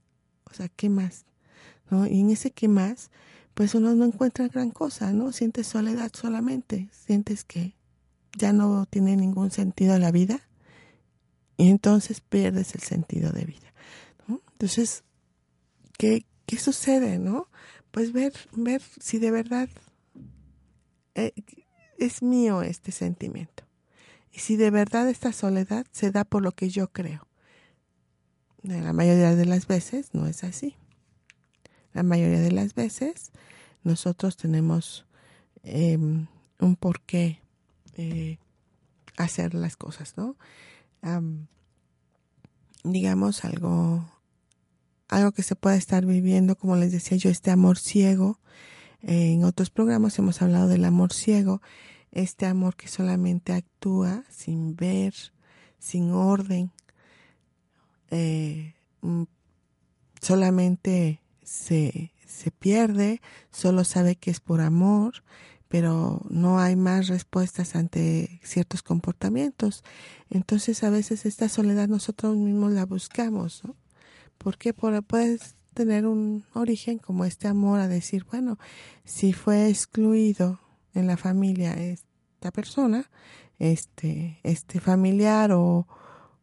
O 0.45 0.55
sea, 0.55 0.69
¿qué 0.69 0.89
más? 0.89 1.27
¿No? 1.91 2.07
Y 2.07 2.21
en 2.21 2.31
ese 2.31 2.51
qué 2.53 2.69
más, 2.69 3.11
pues 3.59 3.75
uno 3.75 3.93
no 3.97 4.05
encuentra 4.05 4.47
gran 4.47 4.71
cosa, 4.71 5.13
¿no? 5.13 5.33
Sientes 5.33 5.67
soledad 5.67 6.13
solamente, 6.15 6.89
sientes 6.93 7.43
que 7.43 7.75
ya 8.37 8.53
no 8.53 8.87
tiene 8.87 9.17
ningún 9.17 9.51
sentido 9.51 9.99
la 9.99 10.13
vida 10.13 10.49
y 11.57 11.69
entonces 11.69 12.21
pierdes 12.21 12.77
el 12.77 12.83
sentido 12.83 13.33
de 13.33 13.45
vida. 13.47 13.75
¿no? 14.29 14.43
Entonces, 14.53 15.03
¿qué, 15.99 16.25
¿qué 16.47 16.57
sucede, 16.57 17.19
no? 17.19 17.49
Pues 17.91 18.13
ver, 18.13 18.33
ver 18.53 18.81
si 19.01 19.19
de 19.19 19.33
verdad 19.33 19.69
eh, 21.17 21.33
es 21.99 22.23
mío 22.23 22.63
este 22.63 22.93
sentimiento. 22.93 23.65
Y 24.31 24.39
si 24.39 24.55
de 24.55 24.71
verdad 24.71 25.09
esta 25.09 25.33
soledad 25.33 25.85
se 25.91 26.13
da 26.13 26.23
por 26.23 26.45
lo 26.45 26.53
que 26.53 26.71
yo 26.71 26.93
creo. 26.93 27.27
La 28.63 28.93
mayoría 28.93 29.35
de 29.35 29.47
las 29.47 29.67
veces 29.67 30.11
no 30.13 30.29
es 30.29 30.45
así. 30.45 30.77
La 31.99 32.05
mayoría 32.05 32.39
de 32.39 32.53
las 32.53 32.77
veces 32.77 33.33
nosotros 33.83 34.37
tenemos 34.37 35.05
em, 35.65 36.29
un 36.61 36.77
porqué 36.77 37.41
eh, 37.97 38.39
hacer 39.17 39.53
las 39.53 39.77
cosas, 39.77 40.15
¿no? 40.17 40.37
digamos 42.85 43.45
algo, 43.45 44.09
algo 45.09 45.33
que 45.33 45.43
se 45.43 45.57
pueda 45.57 45.75
estar 45.75 46.07
viviendo, 46.07 46.55
como 46.55 46.77
les 46.77 46.93
decía 46.93 47.19
yo, 47.19 47.31
este 47.31 47.51
amor 47.51 47.79
ciego. 47.79 48.39
en 49.03 49.43
otros 49.43 49.71
programas 49.71 50.17
hemos 50.21 50.41
hablado 50.41 50.69
del 50.69 50.85
amor 50.85 51.13
ciego, 51.13 51.63
este 52.13 52.47
amor 52.47 52.77
que 52.77 52.87
solamente 52.87 53.55
actúa 53.55 54.23
sin 54.31 54.77
ver, 54.77 55.15
sin 55.81 56.13
orden, 56.13 56.71
eh, 58.13 58.75
mm, 59.01 59.25
solamente 60.21 61.21
se, 61.49 62.13
se 62.27 62.51
pierde, 62.51 63.23
solo 63.51 63.85
sabe 63.85 64.17
que 64.17 64.31
es 64.31 64.39
por 64.39 64.61
amor, 64.61 65.25
pero 65.69 66.23
no 66.29 66.59
hay 66.59 66.77
más 66.77 67.09
respuestas 67.09 67.75
ante 67.75 68.41
ciertos 68.43 68.83
comportamientos. 68.83 69.83
Entonces 70.29 70.85
a 70.85 70.91
veces 70.91 71.25
esta 71.25 71.49
soledad 71.49 71.89
nosotros 71.89 72.37
mismos 72.37 72.73
la 72.73 72.85
buscamos, 72.85 73.65
¿no? 73.65 73.77
Porque 74.37 74.75
puedes 74.75 75.57
tener 75.73 76.07
un 76.07 76.45
origen 76.53 76.99
como 76.99 77.25
este 77.25 77.49
amor 77.49 77.81
a 77.81 77.89
decir, 77.89 78.25
bueno, 78.31 78.59
si 79.05 79.33
fue 79.33 79.69
excluido 79.69 80.61
en 80.95 81.07
la 81.07 81.17
familia 81.17 81.75
esta 81.75 82.51
persona, 82.53 83.11
este, 83.59 84.39
este 84.43 84.81
familiar 84.81 85.53
o, 85.53 85.87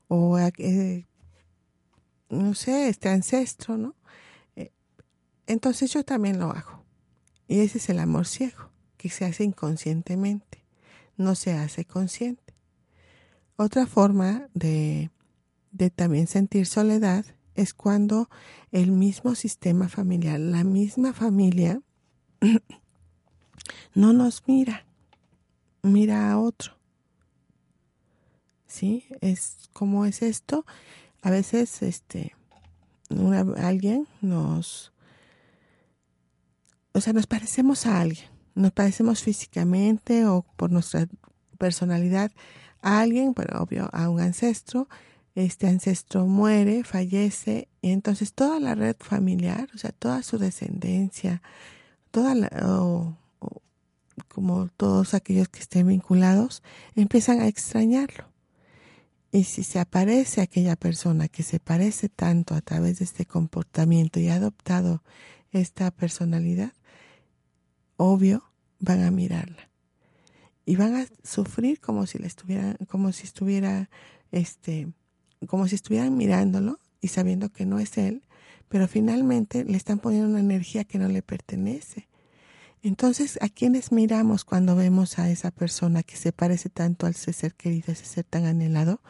o 0.07 0.39
eh, 0.39 1.05
no 2.29 2.53
sé, 2.55 2.89
este 2.89 3.09
ancestro, 3.09 3.77
¿no? 3.77 3.95
Entonces 5.47 5.91
yo 5.93 6.03
también 6.03 6.39
lo 6.39 6.51
hago. 6.51 6.83
Y 7.47 7.59
ese 7.59 7.77
es 7.77 7.89
el 7.89 7.99
amor 7.99 8.25
ciego 8.27 8.69
que 8.97 9.09
se 9.09 9.25
hace 9.25 9.43
inconscientemente, 9.43 10.63
no 11.17 11.35
se 11.35 11.53
hace 11.53 11.85
consciente. 11.85 12.55
Otra 13.55 13.85
forma 13.85 14.49
de, 14.53 15.11
de 15.71 15.89
también 15.89 16.27
sentir 16.27 16.65
soledad 16.65 17.25
es 17.53 17.73
cuando 17.73 18.29
el 18.71 18.91
mismo 18.91 19.35
sistema 19.35 19.87
familiar, 19.89 20.39
la 20.39 20.63
misma 20.63 21.13
familia, 21.13 21.81
no 23.93 24.13
nos 24.13 24.43
mira, 24.47 24.85
mira 25.81 26.31
a 26.31 26.39
otro. 26.39 26.73
¿Sí? 28.67 29.05
Es 29.21 29.69
como 29.71 30.05
es 30.05 30.21
esto. 30.21 30.65
A 31.21 31.29
veces, 31.29 31.81
este, 31.81 32.35
alguien 33.57 34.07
nos, 34.21 34.91
o 36.95 37.01
sea, 37.01 37.13
nos 37.13 37.27
parecemos 37.27 37.85
a 37.85 38.01
alguien 38.01 38.35
nos 38.55 38.71
parecemos 38.71 39.21
físicamente 39.21 40.25
o 40.25 40.45
por 40.55 40.71
nuestra 40.71 41.07
personalidad 41.57 42.31
a 42.81 43.01
alguien, 43.01 43.33
pero 43.33 43.61
obvio, 43.61 43.89
a 43.91 44.09
un 44.09 44.21
ancestro. 44.21 44.87
Este 45.35 45.67
ancestro 45.67 46.25
muere, 46.25 46.85
fallece, 46.85 47.67
y 47.81 47.91
entonces 47.91 48.33
toda 48.33 48.61
la 48.61 48.73
red 48.73 48.95
familiar, 48.97 49.67
o 49.75 49.77
sea, 49.77 49.91
toda 49.91 50.23
su 50.23 50.37
descendencia, 50.37 51.41
toda 52.09 52.35
la, 52.35 52.47
como 54.29 54.69
todos 54.77 55.13
aquellos 55.13 55.49
que 55.49 55.59
estén 55.59 55.87
vinculados, 55.87 56.63
empiezan 56.95 57.41
a 57.41 57.47
extrañarlo. 57.47 58.29
Y 59.33 59.43
si 59.43 59.63
se 59.63 59.79
aparece 59.79 60.39
aquella 60.39 60.77
persona 60.77 61.27
que 61.27 61.43
se 61.43 61.59
parece 61.59 62.07
tanto 62.07 62.55
a 62.55 62.61
través 62.61 62.99
de 62.99 63.05
este 63.05 63.25
comportamiento 63.25 64.21
y 64.21 64.29
ha 64.29 64.35
adoptado 64.35 65.03
esta 65.51 65.91
personalidad, 65.91 66.71
obvio, 67.97 68.43
van 68.79 69.03
a 69.03 69.11
mirarla. 69.11 69.69
Y 70.65 70.75
van 70.75 70.95
a 70.95 71.05
sufrir 71.23 71.79
como 71.79 72.05
si 72.07 72.17
le 72.17 72.27
estuvieran, 72.27 72.77
como 72.87 73.11
si 73.11 73.23
estuviera, 73.23 73.89
este, 74.31 74.87
como 75.47 75.67
si 75.67 75.75
estuvieran 75.75 76.17
mirándolo 76.17 76.79
y 77.01 77.09
sabiendo 77.09 77.49
que 77.49 77.65
no 77.65 77.79
es 77.79 77.97
él, 77.97 78.23
pero 78.67 78.87
finalmente 78.87 79.63
le 79.63 79.77
están 79.77 79.99
poniendo 79.99 80.29
una 80.29 80.39
energía 80.39 80.83
que 80.83 80.97
no 80.97 81.07
le 81.07 81.21
pertenece. 81.21 82.07
Entonces, 82.81 83.39
¿a 83.41 83.49
quiénes 83.49 83.91
miramos 83.91 84.43
cuando 84.43 84.75
vemos 84.75 85.17
a 85.17 85.29
esa 85.29 85.51
persona 85.51 86.03
que 86.03 86.17
se 86.17 86.31
parece 86.31 86.69
tanto 86.69 87.05
al 87.07 87.15
ser 87.15 87.55
querido, 87.55 87.91
ese 87.91 88.05
ser 88.05 88.25
tan 88.25 88.45
anhelado? 88.45 89.01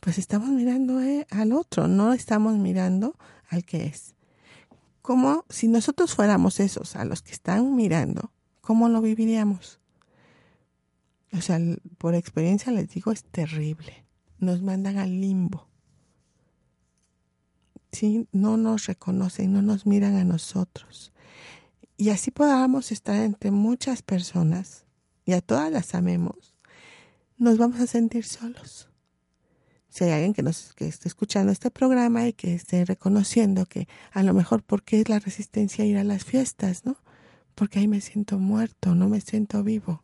Pues 0.00 0.18
estamos 0.18 0.50
mirando 0.50 1.00
eh, 1.00 1.26
al 1.30 1.52
otro, 1.52 1.88
no 1.88 2.12
estamos 2.12 2.56
mirando 2.56 3.16
al 3.48 3.64
que 3.64 3.86
es 3.86 4.15
como 5.06 5.44
si 5.48 5.68
nosotros 5.68 6.16
fuéramos 6.16 6.58
esos 6.58 6.96
a 6.96 7.04
los 7.04 7.22
que 7.22 7.30
están 7.30 7.76
mirando, 7.76 8.32
¿cómo 8.60 8.88
lo 8.88 9.00
viviríamos? 9.00 9.78
O 11.32 11.40
sea, 11.40 11.60
por 11.96 12.16
experiencia 12.16 12.72
les 12.72 12.88
digo, 12.88 13.12
es 13.12 13.22
terrible. 13.22 14.04
Nos 14.40 14.62
mandan 14.62 14.98
al 14.98 15.20
limbo. 15.20 15.68
¿Sí? 17.92 18.26
No 18.32 18.56
nos 18.56 18.86
reconocen, 18.86 19.52
no 19.52 19.62
nos 19.62 19.86
miran 19.86 20.16
a 20.16 20.24
nosotros. 20.24 21.12
Y 21.96 22.10
así 22.10 22.32
podamos 22.32 22.90
estar 22.90 23.14
entre 23.14 23.52
muchas 23.52 24.02
personas 24.02 24.86
y 25.24 25.34
a 25.34 25.40
todas 25.40 25.70
las 25.70 25.94
amemos, 25.94 26.56
nos 27.38 27.58
vamos 27.58 27.78
a 27.78 27.86
sentir 27.86 28.24
solos 28.24 28.88
si 29.96 30.04
hay 30.04 30.10
alguien 30.10 30.34
que 30.34 30.42
nos 30.42 30.74
que 30.74 30.86
esté 30.86 31.08
escuchando 31.08 31.50
este 31.50 31.70
programa 31.70 32.28
y 32.28 32.34
que 32.34 32.54
esté 32.54 32.84
reconociendo 32.84 33.64
que 33.64 33.88
a 34.12 34.22
lo 34.22 34.34
mejor 34.34 34.62
porque 34.62 35.00
es 35.00 35.08
la 35.08 35.18
resistencia 35.18 35.84
a 35.84 35.86
ir 35.86 35.96
a 35.96 36.04
las 36.04 36.22
fiestas, 36.22 36.84
¿no? 36.84 36.98
Porque 37.54 37.78
ahí 37.78 37.88
me 37.88 38.02
siento 38.02 38.38
muerto, 38.38 38.94
no 38.94 39.08
me 39.08 39.22
siento 39.22 39.62
vivo. 39.62 40.02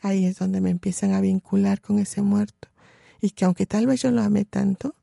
Ahí 0.00 0.24
es 0.24 0.38
donde 0.38 0.62
me 0.62 0.70
empiezan 0.70 1.12
a 1.12 1.20
vincular 1.20 1.82
con 1.82 1.98
ese 1.98 2.22
muerto. 2.22 2.68
Y 3.20 3.32
que 3.32 3.44
aunque 3.44 3.66
tal 3.66 3.86
vez 3.86 4.00
yo 4.00 4.10
lo 4.10 4.22
amé 4.22 4.46
tanto, 4.46 4.94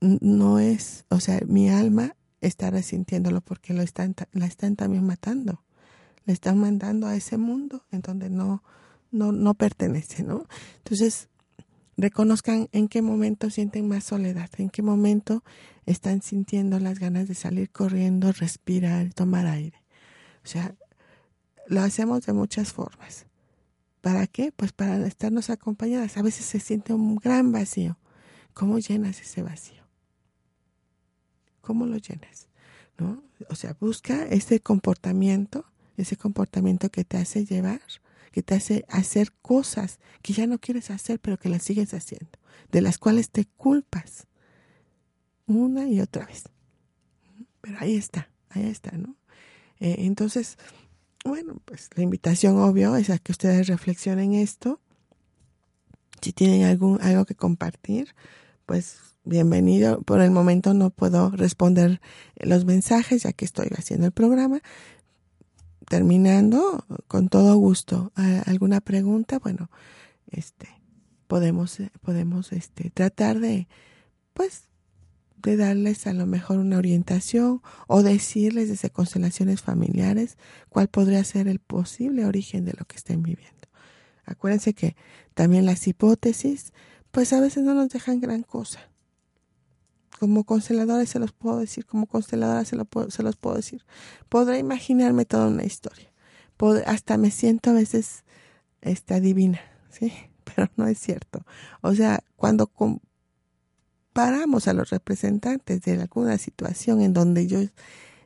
no 0.00 0.58
es, 0.58 1.04
o 1.10 1.20
sea, 1.20 1.38
mi 1.46 1.70
alma 1.70 2.16
está 2.40 2.70
resintiéndolo 2.70 3.40
porque 3.40 3.72
lo 3.72 3.82
están, 3.82 4.16
la 4.32 4.46
están 4.46 4.74
también 4.74 5.06
matando. 5.06 5.62
Le 6.24 6.32
están 6.32 6.58
mandando 6.58 7.06
a 7.06 7.14
ese 7.14 7.36
mundo 7.36 7.84
en 7.92 8.00
donde 8.00 8.30
no, 8.30 8.64
no, 9.12 9.30
no 9.30 9.54
pertenece, 9.54 10.24
¿no? 10.24 10.48
Entonces, 10.78 11.28
reconozcan 11.96 12.68
en 12.72 12.88
qué 12.88 13.02
momento 13.02 13.50
sienten 13.50 13.88
más 13.88 14.04
soledad, 14.04 14.50
en 14.58 14.70
qué 14.70 14.82
momento 14.82 15.42
están 15.86 16.22
sintiendo 16.22 16.78
las 16.78 16.98
ganas 16.98 17.28
de 17.28 17.34
salir 17.34 17.70
corriendo, 17.70 18.32
respirar, 18.32 19.12
tomar 19.14 19.46
aire. 19.46 19.82
O 20.44 20.48
sea, 20.48 20.74
lo 21.66 21.80
hacemos 21.80 22.26
de 22.26 22.32
muchas 22.32 22.72
formas. 22.72 23.26
¿Para 24.00 24.26
qué? 24.26 24.52
Pues 24.52 24.72
para 24.72 25.04
estarnos 25.06 25.50
acompañadas. 25.50 26.16
A 26.16 26.22
veces 26.22 26.46
se 26.46 26.60
siente 26.60 26.92
un 26.92 27.16
gran 27.16 27.50
vacío. 27.50 27.98
¿Cómo 28.54 28.78
llenas 28.78 29.20
ese 29.20 29.42
vacío? 29.42 29.82
¿Cómo 31.60 31.86
lo 31.86 31.96
llenas? 31.96 32.48
¿No? 32.98 33.22
O 33.50 33.54
sea, 33.54 33.76
busca 33.80 34.24
ese 34.26 34.60
comportamiento, 34.60 35.64
ese 35.96 36.16
comportamiento 36.16 36.88
que 36.90 37.04
te 37.04 37.16
hace 37.16 37.44
llevar 37.44 37.80
que 38.32 38.42
te 38.42 38.54
hace 38.54 38.84
hacer 38.88 39.32
cosas 39.42 39.98
que 40.22 40.32
ya 40.32 40.46
no 40.46 40.58
quieres 40.58 40.90
hacer, 40.90 41.20
pero 41.20 41.38
que 41.38 41.48
las 41.48 41.62
sigues 41.62 41.94
haciendo, 41.94 42.38
de 42.70 42.80
las 42.80 42.98
cuales 42.98 43.30
te 43.30 43.44
culpas 43.56 44.26
una 45.46 45.88
y 45.88 46.00
otra 46.00 46.26
vez. 46.26 46.44
Pero 47.60 47.76
ahí 47.80 47.96
está, 47.96 48.30
ahí 48.50 48.66
está, 48.66 48.96
¿no? 48.96 49.16
Eh, 49.80 49.96
entonces, 49.98 50.58
bueno, 51.24 51.60
pues 51.64 51.90
la 51.96 52.02
invitación 52.02 52.58
obvio 52.58 52.96
es 52.96 53.10
a 53.10 53.18
que 53.18 53.32
ustedes 53.32 53.66
reflexionen 53.66 54.34
esto. 54.34 54.80
Si 56.20 56.32
tienen 56.32 56.64
algún, 56.64 57.00
algo 57.02 57.24
que 57.24 57.34
compartir, 57.34 58.14
pues 58.64 58.98
bienvenido. 59.24 60.02
Por 60.02 60.20
el 60.20 60.30
momento 60.30 60.72
no 60.72 60.90
puedo 60.90 61.30
responder 61.30 62.00
los 62.36 62.64
mensajes 62.64 63.24
ya 63.24 63.32
que 63.32 63.44
estoy 63.44 63.68
haciendo 63.76 64.06
el 64.06 64.12
programa, 64.12 64.60
terminando, 65.88 66.84
con 67.08 67.28
todo 67.28 67.56
gusto, 67.56 68.12
¿alguna 68.46 68.80
pregunta? 68.80 69.38
Bueno, 69.38 69.70
este, 70.30 70.68
podemos, 71.26 71.78
podemos 72.02 72.52
este, 72.52 72.90
tratar 72.90 73.40
de, 73.40 73.68
pues, 74.34 74.64
de 75.36 75.56
darles 75.56 76.06
a 76.06 76.12
lo 76.12 76.26
mejor 76.26 76.58
una 76.58 76.78
orientación 76.78 77.62
o 77.86 78.02
decirles 78.02 78.68
desde 78.68 78.90
constelaciones 78.90 79.62
familiares 79.62 80.38
cuál 80.68 80.88
podría 80.88 81.22
ser 81.24 81.46
el 81.46 81.60
posible 81.60 82.24
origen 82.24 82.64
de 82.64 82.74
lo 82.78 82.84
que 82.84 82.96
estén 82.96 83.22
viviendo. 83.22 83.54
Acuérdense 84.24 84.74
que 84.74 84.96
también 85.34 85.66
las 85.66 85.86
hipótesis, 85.86 86.72
pues 87.12 87.32
a 87.32 87.40
veces 87.40 87.62
no 87.62 87.74
nos 87.74 87.90
dejan 87.90 88.20
gran 88.20 88.42
cosa. 88.42 88.80
Como 90.18 90.44
consteladores 90.44 91.10
se 91.10 91.18
los 91.18 91.32
puedo 91.32 91.58
decir, 91.58 91.86
como 91.86 92.06
consteladora 92.06 92.64
se, 92.64 92.76
lo 92.76 92.86
se 93.08 93.22
los 93.22 93.36
puedo 93.36 93.56
decir. 93.56 93.84
Podré 94.28 94.58
imaginarme 94.58 95.24
toda 95.24 95.48
una 95.48 95.64
historia. 95.64 96.12
hasta 96.86 97.18
me 97.18 97.30
siento 97.30 97.70
a 97.70 97.74
veces 97.74 98.24
esta 98.80 99.20
divina, 99.20 99.60
¿sí? 99.90 100.12
Pero 100.44 100.70
no 100.76 100.86
es 100.86 100.98
cierto. 100.98 101.44
O 101.82 101.94
sea, 101.94 102.20
cuando 102.36 102.68
comparamos 102.68 104.68
a 104.68 104.72
los 104.72 104.90
representantes 104.90 105.82
de 105.82 106.00
alguna 106.00 106.38
situación 106.38 107.02
en 107.02 107.12
donde 107.12 107.46
yo 107.46 107.58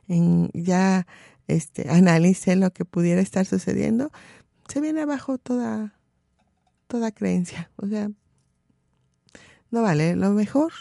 en, 0.07 0.49
ya 0.53 1.07
este, 1.47 1.89
analice 1.89 2.55
lo 2.55 2.71
que 2.71 2.85
pudiera 2.85 3.21
estar 3.21 3.45
sucediendo, 3.45 4.11
se 4.67 4.81
viene 4.81 5.01
abajo 5.01 5.37
toda, 5.37 5.95
toda 6.87 7.11
creencia. 7.11 7.71
O 7.77 7.87
sea, 7.87 8.11
no 9.71 9.81
vale. 9.81 10.15
Lo 10.15 10.31
mejor 10.31 10.71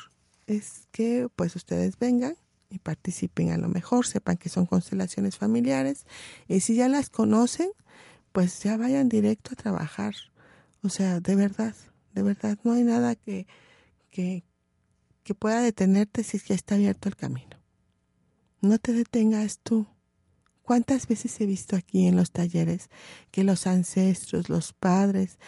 es 0.51 0.89
que 0.91 1.29
pues 1.37 1.55
ustedes 1.55 1.99
vengan 1.99 2.35
y 2.71 2.79
participen 2.79 3.51
a 3.51 3.59
lo 3.59 3.69
mejor, 3.69 4.07
sepan 4.07 4.37
que 4.37 4.49
son 4.49 4.67
constelaciones 4.67 5.37
familiares 5.37 6.07
y 6.49 6.61
si 6.61 6.75
ya 6.75 6.89
las 6.89 7.09
conocen, 7.09 7.71
pues 8.33 8.63
ya 8.63 8.77
vayan 8.77 9.09
directo 9.09 9.51
a 9.53 9.57
trabajar. 9.57 10.15
O 10.83 10.89
sea, 10.89 11.21
de 11.21 11.35
verdad, 11.37 11.75
de 12.15 12.23
verdad, 12.23 12.59
no 12.65 12.73
hay 12.73 12.83
nada 12.83 13.15
que, 13.15 13.47
que, 14.11 14.45
que 15.23 15.35
pueda 15.35 15.61
detenerte 15.63 16.25
si 16.25 16.37
es 16.37 16.43
que 16.43 16.55
está 16.55 16.75
abierto 16.75 17.09
el 17.09 17.17
camino. 17.17 17.57
No 18.61 18.79
te 18.79 18.93
detengas 18.93 19.59
tú. 19.59 19.87
¿Cuántas 20.63 21.07
veces 21.09 21.41
he 21.41 21.47
visto 21.47 21.77
aquí 21.77 22.07
en 22.07 22.17
los 22.17 22.31
talleres 22.31 22.91
que 23.31 23.43
los 23.43 23.67
ancestros, 23.67 24.49
los 24.49 24.73
padres, 24.73 25.39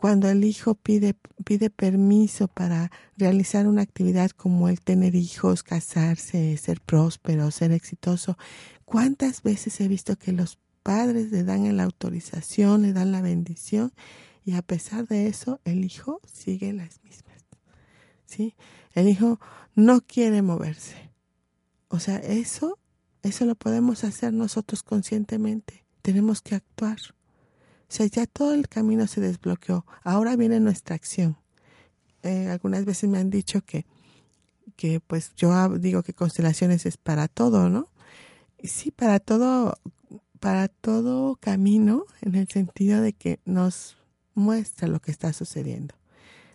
cuando 0.00 0.30
el 0.30 0.44
hijo 0.44 0.74
pide, 0.74 1.14
pide 1.44 1.68
permiso 1.68 2.48
para 2.48 2.90
realizar 3.18 3.66
una 3.66 3.82
actividad 3.82 4.30
como 4.30 4.70
el 4.70 4.80
tener 4.80 5.14
hijos, 5.14 5.62
casarse, 5.62 6.56
ser 6.56 6.80
próspero, 6.80 7.50
ser 7.50 7.72
exitoso, 7.72 8.38
cuántas 8.86 9.42
veces 9.42 9.78
he 9.80 9.88
visto 9.88 10.16
que 10.16 10.32
los 10.32 10.58
padres 10.82 11.30
le 11.30 11.44
dan 11.44 11.76
la 11.76 11.84
autorización, 11.84 12.80
le 12.80 12.94
dan 12.94 13.12
la 13.12 13.20
bendición 13.20 13.92
y 14.42 14.54
a 14.54 14.62
pesar 14.62 15.06
de 15.06 15.26
eso 15.26 15.60
el 15.64 15.84
hijo 15.84 16.22
sigue 16.24 16.72
las 16.72 17.04
mismas. 17.04 17.44
¿Sí? 18.24 18.54
El 18.94 19.06
hijo 19.06 19.38
no 19.74 20.00
quiere 20.00 20.40
moverse. 20.40 21.10
O 21.88 21.98
sea, 21.98 22.16
eso 22.16 22.78
eso 23.22 23.44
lo 23.44 23.54
podemos 23.54 24.04
hacer 24.04 24.32
nosotros 24.32 24.82
conscientemente. 24.82 25.84
Tenemos 26.00 26.40
que 26.40 26.54
actuar. 26.54 26.98
O 27.90 27.92
sea, 27.92 28.06
ya 28.06 28.26
todo 28.26 28.54
el 28.54 28.68
camino 28.68 29.08
se 29.08 29.20
desbloqueó. 29.20 29.84
Ahora 30.04 30.36
viene 30.36 30.60
nuestra 30.60 30.94
acción. 30.94 31.36
Eh, 32.22 32.48
algunas 32.48 32.84
veces 32.84 33.10
me 33.10 33.18
han 33.18 33.30
dicho 33.30 33.62
que, 33.62 33.84
que 34.76 35.00
pues 35.00 35.34
yo 35.34 35.68
digo 35.70 36.04
que 36.04 36.14
constelaciones 36.14 36.86
es 36.86 36.96
para 36.96 37.26
todo, 37.26 37.68
¿no? 37.68 37.88
sí, 38.62 38.92
para 38.92 39.18
todo, 39.18 39.78
para 40.38 40.68
todo 40.68 41.34
camino, 41.36 42.04
en 42.20 42.36
el 42.36 42.46
sentido 42.46 43.00
de 43.00 43.12
que 43.12 43.40
nos 43.44 43.96
muestra 44.34 44.86
lo 44.86 45.00
que 45.00 45.10
está 45.10 45.32
sucediendo. 45.32 45.96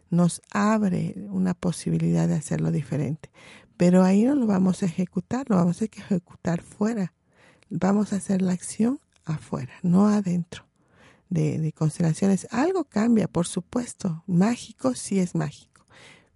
Nos 0.10 0.42
abre 0.52 1.16
una 1.32 1.54
posibilidad 1.54 2.30
de 2.30 2.36
hacerlo 2.36 2.72
diferente. 2.72 3.30
Pero 3.76 4.04
ahí 4.04 4.24
no 4.24 4.36
lo 4.36 4.46
vamos 4.46 4.84
a 4.84 4.86
ejecutar, 4.86 5.50
lo 5.50 5.58
vamos 5.58 5.82
a 5.82 5.86
ejecutar 5.86 6.62
fuera. 6.62 7.14
Vamos 7.70 8.14
a 8.14 8.18
hacer 8.18 8.42
la 8.42 8.54
acción 8.54 9.02
afuera, 9.26 9.74
no 9.82 10.08
adentro 10.08 10.66
de, 11.30 11.72
constelaciones. 11.74 12.48
Algo 12.52 12.86
cambia, 12.86 13.28
por 13.28 13.48
supuesto. 13.48 14.24
Mágico 14.28 14.96
sí 14.96 15.20
es 15.20 15.36
mágico, 15.36 15.86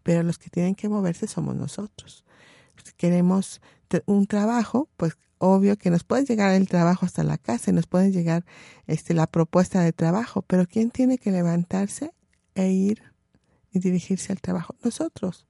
pero 0.03 0.23
los 0.23 0.37
que 0.37 0.49
tienen 0.49 0.75
que 0.75 0.89
moverse 0.89 1.27
somos 1.27 1.55
nosotros. 1.55 2.25
Si 2.83 2.93
queremos 2.93 3.61
un 4.05 4.25
trabajo, 4.25 4.89
pues 4.97 5.17
obvio 5.37 5.77
que 5.77 5.89
nos 5.89 6.03
puede 6.03 6.25
llegar 6.25 6.53
el 6.53 6.67
trabajo 6.67 7.05
hasta 7.05 7.23
la 7.23 7.37
casa, 7.37 7.71
nos 7.71 7.87
puede 7.87 8.11
llegar 8.11 8.45
este, 8.87 9.13
la 9.13 9.27
propuesta 9.27 9.81
de 9.81 9.93
trabajo, 9.93 10.41
pero 10.43 10.65
¿quién 10.65 10.91
tiene 10.91 11.17
que 11.17 11.31
levantarse 11.31 12.11
e 12.55 12.71
ir 12.71 13.01
y 13.71 13.79
dirigirse 13.79 14.31
al 14.31 14.41
trabajo? 14.41 14.75
Nosotros. 14.83 15.47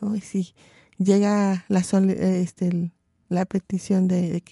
¿no? 0.00 0.16
Y 0.16 0.20
si 0.20 0.54
llega 0.98 1.64
la, 1.68 1.80
este, 1.80 2.92
la 3.28 3.44
petición 3.44 4.08
de, 4.08 4.42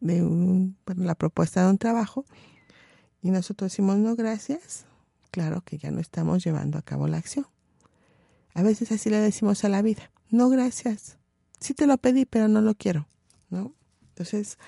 de 0.00 0.22
un, 0.22 0.76
bueno, 0.86 1.04
la 1.04 1.14
propuesta 1.14 1.64
de 1.64 1.70
un 1.70 1.78
trabajo 1.78 2.24
y 3.22 3.30
nosotros 3.30 3.70
decimos 3.70 3.98
no 3.98 4.16
gracias, 4.16 4.84
claro 5.30 5.62
que 5.62 5.78
ya 5.78 5.90
no 5.90 6.00
estamos 6.00 6.44
llevando 6.44 6.78
a 6.78 6.82
cabo 6.82 7.08
la 7.08 7.18
acción. 7.18 7.46
A 8.54 8.62
veces 8.62 8.90
así 8.92 9.10
le 9.10 9.18
decimos 9.18 9.64
a 9.64 9.68
la 9.68 9.82
vida, 9.82 10.10
no 10.30 10.48
gracias, 10.48 11.18
sí 11.60 11.74
te 11.74 11.86
lo 11.86 11.98
pedí 11.98 12.24
pero 12.24 12.48
no 12.48 12.60
lo 12.60 12.74
quiero, 12.74 13.06
¿no? 13.48 13.74
Entonces, 14.08 14.58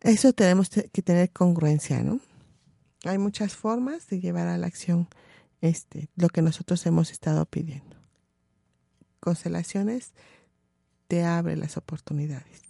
eso 0.00 0.32
tenemos 0.32 0.68
que 0.68 1.02
tener 1.02 1.30
congruencia, 1.30 2.02
¿no? 2.02 2.20
Hay 3.04 3.18
muchas 3.18 3.54
formas 3.54 4.06
de 4.08 4.20
llevar 4.20 4.48
a 4.48 4.58
la 4.58 4.66
acción 4.66 5.08
este, 5.60 6.08
lo 6.16 6.28
que 6.28 6.42
nosotros 6.42 6.84
hemos 6.86 7.10
estado 7.10 7.44
pidiendo 7.46 7.98
constelaciones 9.28 10.12
te 11.06 11.24
abre 11.24 11.56
las 11.56 11.76
oportunidades. 11.76 12.62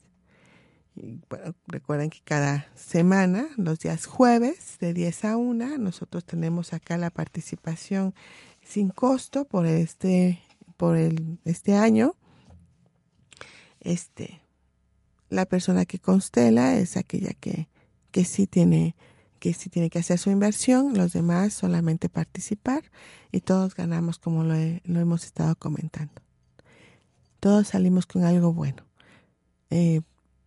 Bueno, 1.28 1.54
recuerden 1.66 2.10
que 2.10 2.20
cada 2.24 2.68
semana, 2.74 3.48
los 3.56 3.78
días 3.80 4.06
jueves, 4.06 4.78
de 4.80 4.94
10 4.94 5.24
a 5.24 5.36
1, 5.36 5.78
nosotros 5.78 6.24
tenemos 6.24 6.72
acá 6.72 6.96
la 6.96 7.10
participación 7.10 8.14
sin 8.62 8.88
costo 8.90 9.44
por 9.44 9.66
este, 9.66 10.40
por 10.76 10.96
el, 10.96 11.38
este 11.44 11.74
año. 11.74 12.14
Este, 13.80 14.40
la 15.28 15.46
persona 15.46 15.84
que 15.84 15.98
constela 15.98 16.76
es 16.76 16.96
aquella 16.96 17.32
que, 17.32 17.68
que 18.10 18.24
sí 18.24 18.46
tiene 18.46 18.94
que 19.38 19.54
tiene 19.54 19.88
que 19.88 20.00
hacer 20.00 20.18
su 20.18 20.30
inversión, 20.30 20.94
los 20.98 21.12
demás 21.12 21.54
solamente 21.54 22.08
participar 22.08 22.82
y 23.30 23.42
todos 23.42 23.76
ganamos 23.76 24.18
como 24.18 24.42
lo, 24.42 24.54
lo 24.82 24.98
hemos 24.98 25.24
estado 25.24 25.54
comentando 25.54 26.20
todos 27.40 27.68
salimos 27.68 28.06
con 28.06 28.24
algo 28.24 28.52
bueno. 28.52 28.84
Eh, 29.70 30.00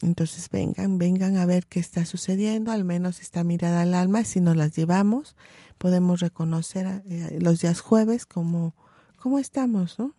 entonces 0.03 0.49
vengan, 0.49 0.97
vengan 0.97 1.37
a 1.37 1.45
ver 1.45 1.67
qué 1.67 1.79
está 1.79 2.05
sucediendo, 2.05 2.71
al 2.71 2.83
menos 2.83 3.21
esta 3.21 3.43
mirada 3.43 3.81
al 3.81 3.93
alma, 3.93 4.23
si 4.23 4.41
nos 4.41 4.55
las 4.55 4.75
llevamos, 4.75 5.35
podemos 5.77 6.19
reconocer 6.19 7.03
eh, 7.05 7.39
los 7.41 7.61
días 7.61 7.81
jueves 7.81 8.25
cómo, 8.25 8.75
cómo 9.17 9.39
estamos, 9.39 9.99
¿no? 9.99 10.15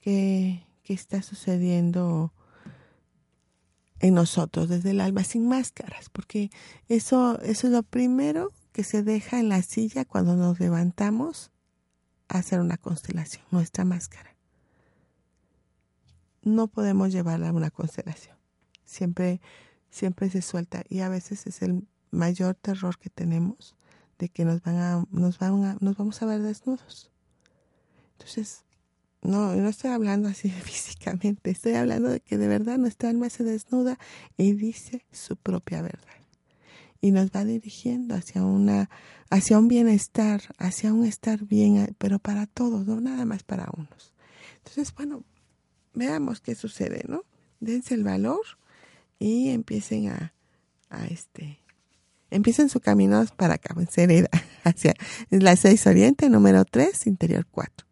¿Qué, 0.00 0.66
¿Qué 0.82 0.94
está 0.94 1.22
sucediendo 1.22 2.32
en 4.00 4.14
nosotros 4.14 4.68
desde 4.68 4.90
el 4.90 5.00
alma 5.00 5.24
sin 5.24 5.48
máscaras? 5.48 6.08
Porque 6.10 6.50
eso, 6.88 7.40
eso 7.42 7.66
es 7.66 7.72
lo 7.72 7.82
primero 7.82 8.52
que 8.72 8.84
se 8.84 9.02
deja 9.02 9.40
en 9.40 9.48
la 9.48 9.62
silla 9.62 10.04
cuando 10.04 10.36
nos 10.36 10.60
levantamos 10.60 11.50
a 12.28 12.38
hacer 12.38 12.60
una 12.60 12.76
constelación, 12.76 13.44
nuestra 13.50 13.84
máscara 13.84 14.36
no 16.46 16.68
podemos 16.68 17.12
llevarla 17.12 17.48
a 17.48 17.52
una 17.52 17.70
constelación. 17.70 18.35
Siempre, 18.86 19.40
siempre 19.90 20.30
se 20.30 20.40
suelta 20.40 20.84
y 20.88 21.00
a 21.00 21.10
veces 21.10 21.46
es 21.46 21.60
el 21.60 21.86
mayor 22.10 22.54
terror 22.54 22.98
que 22.98 23.10
tenemos 23.10 23.76
de 24.18 24.28
que 24.28 24.44
nos 24.44 24.62
van 24.62 24.76
a, 24.76 25.04
nos 25.10 25.38
van 25.38 25.64
a, 25.64 25.76
nos 25.80 25.96
vamos 25.96 26.22
a 26.22 26.26
ver 26.26 26.40
desnudos. 26.40 27.10
Entonces, 28.12 28.64
no, 29.22 29.54
no 29.54 29.68
estoy 29.68 29.90
hablando 29.90 30.28
así 30.28 30.50
físicamente, 30.64 31.50
estoy 31.50 31.74
hablando 31.74 32.08
de 32.08 32.20
que 32.20 32.38
de 32.38 32.48
verdad 32.48 32.78
nuestra 32.78 33.10
alma 33.10 33.28
se 33.28 33.44
desnuda 33.44 33.98
y 34.36 34.52
dice 34.52 35.04
su 35.12 35.36
propia 35.36 35.82
verdad. 35.82 36.00
Y 37.00 37.10
nos 37.10 37.30
va 37.30 37.44
dirigiendo 37.44 38.14
hacia 38.14 38.42
una, 38.42 38.88
hacia 39.28 39.58
un 39.58 39.68
bienestar, 39.68 40.42
hacia 40.58 40.92
un 40.92 41.04
estar 41.04 41.44
bien, 41.44 41.94
pero 41.98 42.18
para 42.18 42.46
todos, 42.46 42.86
no 42.86 43.00
nada 43.00 43.26
más 43.26 43.42
para 43.42 43.68
unos. 43.76 44.14
Entonces, 44.58 44.94
bueno, 44.94 45.22
veamos 45.92 46.40
qué 46.40 46.54
sucede, 46.54 47.04
¿no? 47.06 47.22
Dense 47.60 47.94
el 47.94 48.02
valor 48.02 48.40
y 49.18 49.50
empiecen 49.50 50.08
a, 50.08 50.34
a 50.90 51.06
este, 51.06 51.60
empiecen 52.30 52.68
su 52.68 52.80
camino 52.80 53.24
para 53.36 53.54
acá, 53.54 53.74
hacia 54.64 54.94
la 55.30 55.56
6 55.56 55.86
Oriente, 55.86 56.28
número 56.28 56.64
3, 56.64 57.06
Interior 57.06 57.46
4, 57.50 57.86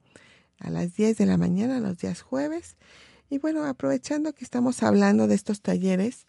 a 0.61 0.71
las 0.71 0.95
10 0.95 1.19
de 1.19 1.27
la 1.27 1.37
mañana, 1.37 1.81
los 1.81 1.99
días 1.99 2.23
jueves. 2.23 2.77
Y 3.31 3.39
bueno, 3.39 3.65
aprovechando 3.65 4.33
que 4.35 4.45
estamos 4.45 4.83
hablando 4.83 5.27
de 5.27 5.35
estos 5.35 5.61
talleres, 5.61 6.27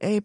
eh, 0.00 0.22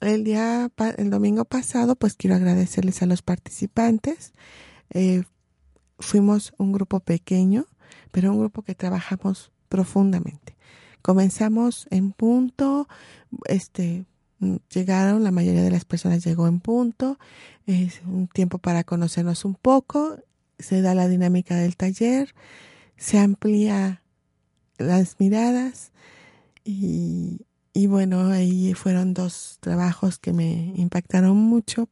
el 0.00 0.24
día, 0.24 0.70
el 0.98 1.10
domingo 1.10 1.44
pasado, 1.44 1.96
pues 1.96 2.14
quiero 2.14 2.36
agradecerles 2.36 3.02
a 3.02 3.06
los 3.06 3.22
participantes. 3.22 4.32
Eh, 4.90 5.24
fuimos 5.98 6.52
un 6.58 6.72
grupo 6.72 7.00
pequeño, 7.00 7.66
pero 8.12 8.30
un 8.32 8.38
grupo 8.38 8.62
que 8.62 8.74
trabajamos 8.74 9.52
profundamente. 9.68 10.55
Comenzamos 11.06 11.86
en 11.92 12.10
punto, 12.10 12.88
este, 13.44 14.06
llegaron, 14.74 15.22
la 15.22 15.30
mayoría 15.30 15.62
de 15.62 15.70
las 15.70 15.84
personas 15.84 16.24
llegó 16.24 16.48
en 16.48 16.58
punto, 16.58 17.16
es 17.64 18.00
un 18.04 18.26
tiempo 18.26 18.58
para 18.58 18.82
conocernos 18.82 19.44
un 19.44 19.54
poco, 19.54 20.18
se 20.58 20.82
da 20.82 20.96
la 20.96 21.06
dinámica 21.06 21.54
del 21.54 21.76
taller, 21.76 22.34
se 22.96 23.20
amplía 23.20 24.02
las 24.78 25.20
miradas 25.20 25.92
y, 26.64 27.46
y 27.72 27.86
bueno, 27.86 28.30
ahí 28.32 28.74
fueron 28.74 29.14
dos 29.14 29.58
trabajos 29.60 30.18
que 30.18 30.32
me 30.32 30.72
impactaron 30.74 31.36
mucho 31.36 31.88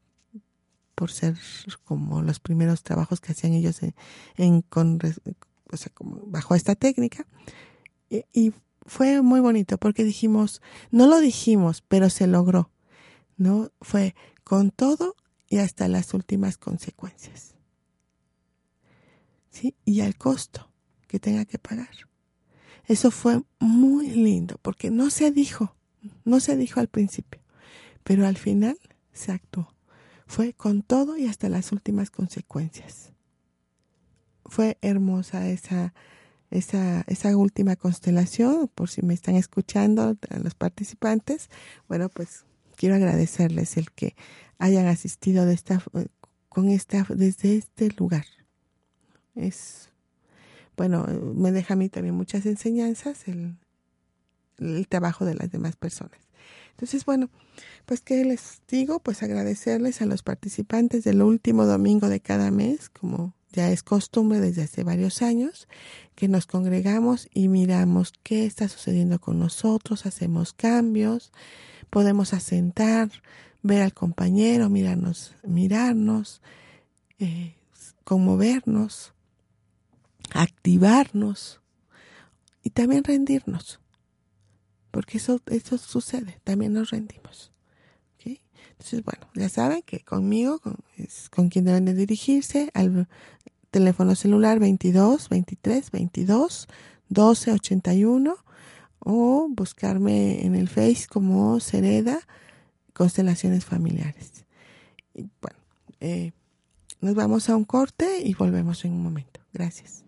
por 0.97 1.13
ser 1.13 1.37
como 1.85 2.21
los 2.21 2.41
primeros 2.41 2.83
trabajos 2.83 3.21
que 3.21 3.31
hacían 3.31 3.53
ellos 3.53 3.79
en, 4.37 4.63
con, 4.63 4.99
o 5.71 5.77
sea, 5.77 5.93
como 5.95 6.21
bajo 6.27 6.57
esta 6.57 6.75
técnica. 6.75 7.29
Y, 8.11 8.25
y, 8.33 8.53
fue 8.87 9.23
muy 9.23 9.41
bonito 9.41 9.79
porque 9.79 10.05
dijimos, 10.05 10.63
no 10.91 11.07
lo 11.07 11.21
dijimos, 11.21 11.83
pero 11.87 12.11
se 12.11 12.27
logró, 12.27 12.71
¿no? 13.37 13.71
Fue 13.81 14.15
con 14.43 14.71
todo 14.71 15.17
y 15.49 15.59
hasta 15.59 15.89
las 15.89 16.15
últimas 16.15 16.59
consecuencias. 16.59 17.55
¿Sí? 19.51 19.75
Y 19.85 20.01
al 20.01 20.17
costo 20.17 20.71
que 21.07 21.21
tenga 21.21 21.45
que 21.45 21.59
pagar. 21.59 21.91
Eso 22.87 23.11
fue 23.11 23.43
muy 23.61 24.11
lindo 24.11 24.59
porque 24.61 24.91
no 24.91 25.11
se 25.11 25.31
dijo, 25.31 25.75
no 26.25 26.41
se 26.41 26.57
dijo 26.57 26.81
al 26.81 26.89
principio, 26.89 27.41
pero 28.03 28.27
al 28.27 28.37
final 28.37 28.79
se 29.13 29.33
actuó. 29.33 29.73
Fue 30.27 30.53
con 30.53 30.83
todo 30.83 31.17
y 31.17 31.27
hasta 31.27 31.49
las 31.49 31.73
últimas 31.73 32.11
consecuencias. 32.11 33.13
Fue 34.45 34.79
hermosa 34.83 35.49
esa, 35.49 35.95
esa, 36.51 37.05
esa 37.07 37.37
última 37.37 37.77
constelación, 37.77 38.69
por 38.75 38.89
si 38.89 39.03
me 39.03 39.15
están 39.15 39.37
escuchando 39.37 40.17
a 40.31 40.39
los 40.39 40.55
participantes. 40.55 41.49
Bueno, 41.89 42.09
pues 42.09 42.45
quiero 42.77 42.95
agradecerles 42.95 43.77
el 43.77 43.91
que 43.91 44.15
hayan 44.59 44.87
asistido 44.87 45.47
de 45.47 45.55
esta, 45.55 45.83
con 46.49 46.69
esta, 46.69 47.07
desde 47.09 47.57
este 47.57 47.91
lugar. 47.99 48.27
Es, 49.35 49.91
bueno, 50.77 51.07
me 51.35 51.53
deja 51.53 51.75
a 51.75 51.77
mí 51.77 51.89
también 51.89 52.15
muchas 52.15 52.47
enseñanzas 52.47 53.27
el, 53.27 53.57
el 54.59 54.87
trabajo 54.89 55.25
de 55.25 55.35
las 55.35 55.51
demás 55.51 55.77
personas. 55.77 56.19
Entonces, 56.71 57.05
bueno, 57.05 57.31
pues 57.87 58.01
qué 58.01 58.25
les 58.25 58.61
digo, 58.69 58.99
pues 58.99 59.23
agradecerles 59.23 60.03
a 60.03 60.07
los 60.07 60.23
participantes 60.23 61.05
del 61.05 61.23
último 61.23 61.67
domingo 61.67 62.09
de 62.09 62.21
cada 62.21 62.51
mes, 62.51 62.91
como 62.91 63.35
ya 63.55 63.71
es 63.71 63.83
costumbre 63.83 64.41
desde 64.41 64.63
hace 64.63 64.85
varios 64.85 65.23
años, 65.23 65.69
que 66.15 66.29
nos 66.29 66.47
congregamos 66.47 67.29
y 67.33 67.49
miramos 67.49 68.13
qué 68.23 68.47
está 68.47 68.69
sucediendo 68.69 69.21
con 69.21 69.39
nosotros, 69.39 70.07
hacemos 70.07 70.53
cambios, 70.53 71.33
podemos 71.91 72.35
asentar, 72.35 73.11
ver 73.63 73.83
al 73.83 73.95
compañero, 73.95 74.69
mirarnos, 74.69 75.35
mirarnos, 75.45 76.43
eh, 77.19 77.55
conmovernos, 78.05 79.13
activarnos 80.33 81.61
y 82.63 82.71
también 82.71 83.05
rendirnos 83.05 83.81
porque 84.95 85.19
eso, 85.19 85.41
eso 85.47 85.77
sucede, 85.77 86.39
también 86.45 86.73
nos 86.73 86.91
rendimos. 86.91 87.51
Entonces, 88.71 89.05
bueno, 89.05 89.29
ya 89.35 89.49
saben 89.49 89.83
que 89.83 90.01
conmigo 90.01 90.59
con, 90.59 90.77
es 90.97 91.31
con 91.31 91.49
quien 91.49 91.65
deben 91.65 91.85
de 91.85 91.95
dirigirse 91.95 92.71
al 92.75 93.09
teléfono 93.75 94.15
celular 94.15 94.61
22 94.61 95.29
23 95.29 95.91
22 95.91 96.69
12 97.09 97.51
81 97.51 98.37
o 99.01 99.49
buscarme 99.51 100.47
en 100.47 100.55
el 100.55 100.69
Face 100.69 101.07
como 101.09 101.59
Sereda 101.59 102.21
Constelaciones 102.93 103.65
Familiares. 103.65 104.45
Y 105.13 105.23
bueno, 105.43 105.59
eh, 105.99 106.31
nos 107.01 107.17
vamos 107.17 107.51
a 107.51 107.57
un 107.57 107.65
corte 107.65 108.23
y 108.25 108.35
volvemos 108.35 108.85
en 108.85 108.93
un 108.93 109.03
momento. 109.03 109.41
Gracias. 109.53 110.04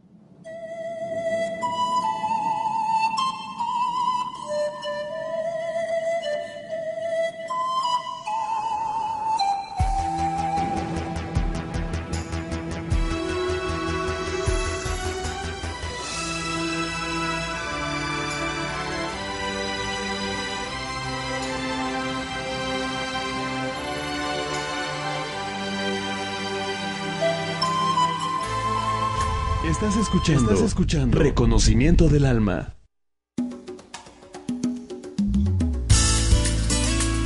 Estás 29.77 29.97
escuchando, 29.99 30.53
Estás 30.53 30.62
escuchando 30.62 31.19
Reconocimiento 31.19 32.09
del 32.09 32.25
Alma. 32.25 32.77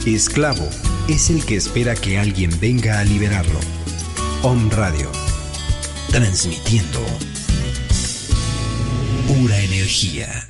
Esclavo 0.04 0.68
es 1.06 1.30
el 1.30 1.44
que 1.46 1.54
espera 1.54 1.94
que 1.94 2.18
alguien 2.18 2.50
venga 2.60 2.98
a 2.98 3.04
liberarlo. 3.04 3.60
Om 4.42 4.68
Radio. 4.70 5.08
Transmitiendo 6.10 6.98
pura 9.28 9.56
energía. 9.60 10.49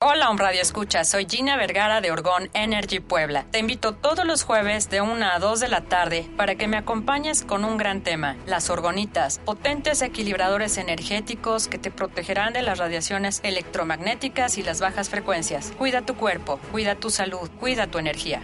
Hola, 0.00 0.30
un 0.30 0.38
Radio 0.38 0.62
Escucha. 0.62 1.02
Soy 1.02 1.26
Gina 1.28 1.56
Vergara 1.56 2.00
de 2.00 2.12
Orgón 2.12 2.50
Energy 2.54 3.00
Puebla. 3.00 3.46
Te 3.50 3.58
invito 3.58 3.94
todos 3.96 4.24
los 4.24 4.44
jueves 4.44 4.88
de 4.90 5.00
1 5.00 5.26
a 5.26 5.40
2 5.40 5.58
de 5.58 5.66
la 5.66 5.80
tarde 5.80 6.30
para 6.36 6.54
que 6.54 6.68
me 6.68 6.76
acompañes 6.76 7.42
con 7.42 7.64
un 7.64 7.76
gran 7.78 8.02
tema: 8.02 8.36
las 8.46 8.70
orgonitas, 8.70 9.40
potentes 9.40 10.00
equilibradores 10.00 10.78
energéticos 10.78 11.66
que 11.66 11.78
te 11.78 11.90
protegerán 11.90 12.52
de 12.52 12.62
las 12.62 12.78
radiaciones 12.78 13.40
electromagnéticas 13.42 14.56
y 14.56 14.62
las 14.62 14.80
bajas 14.80 15.08
frecuencias. 15.08 15.72
Cuida 15.76 16.02
tu 16.02 16.14
cuerpo, 16.14 16.60
cuida 16.70 16.94
tu 16.94 17.10
salud, 17.10 17.50
cuida 17.58 17.88
tu 17.88 17.98
energía. 17.98 18.42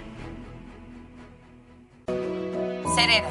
Cereda, 2.97 3.31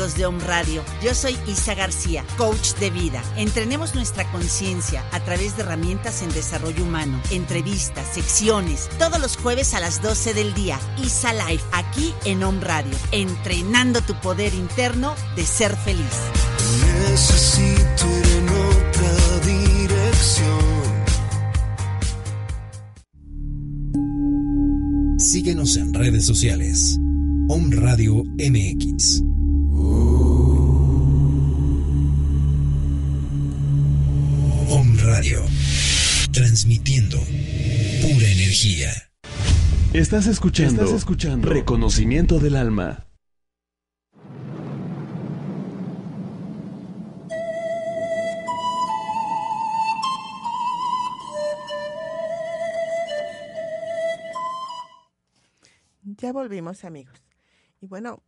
Amigos 0.00 0.16
de 0.16 0.24
Home 0.24 0.42
Radio. 0.44 0.82
Yo 1.02 1.14
soy 1.14 1.36
Isa 1.46 1.74
García, 1.74 2.24
coach 2.38 2.72
de 2.78 2.88
vida. 2.90 3.22
Entrenemos 3.36 3.94
nuestra 3.94 4.24
conciencia 4.32 5.04
a 5.12 5.20
través 5.20 5.56
de 5.56 5.62
herramientas 5.62 6.22
en 6.22 6.32
desarrollo 6.32 6.84
humano, 6.84 7.20
entrevistas, 7.30 8.06
secciones, 8.14 8.88
todos 8.98 9.20
los 9.20 9.36
jueves 9.36 9.74
a 9.74 9.80
las 9.80 10.00
12 10.00 10.32
del 10.32 10.54
día. 10.54 10.80
Isa 11.04 11.34
Life, 11.34 11.62
aquí 11.72 12.14
en 12.24 12.42
Home 12.42 12.62
Radio. 12.62 12.96
Entrenando 13.12 14.00
tu 14.00 14.14
poder 14.20 14.54
interno 14.54 15.14
de 15.36 15.44
ser 15.44 15.76
feliz. 15.76 16.06
Necesito 17.10 18.06
ir 18.06 18.26
en 18.38 18.48
otra 18.48 19.40
dirección. 19.44 20.60
Síguenos 25.18 25.76
en 25.76 25.92
redes 25.92 26.24
sociales. 26.24 26.98
Om 27.48 27.70
Radio 27.72 28.24
MX. 28.38 29.24
Radio. 35.20 35.44
Transmitiendo 36.32 37.18
pura 37.18 38.26
energía. 38.26 38.90
Estás 39.92 40.26
escuchando, 40.26 40.84
Estás 40.84 40.96
escuchando 40.96 41.50
Reconocimiento 41.50 42.38
del 42.38 42.56
Alma. 42.56 43.06
Ya 56.02 56.32
volvimos 56.32 56.86
amigos. 56.86 57.22
Y 57.82 57.86
bueno, 57.88 58.22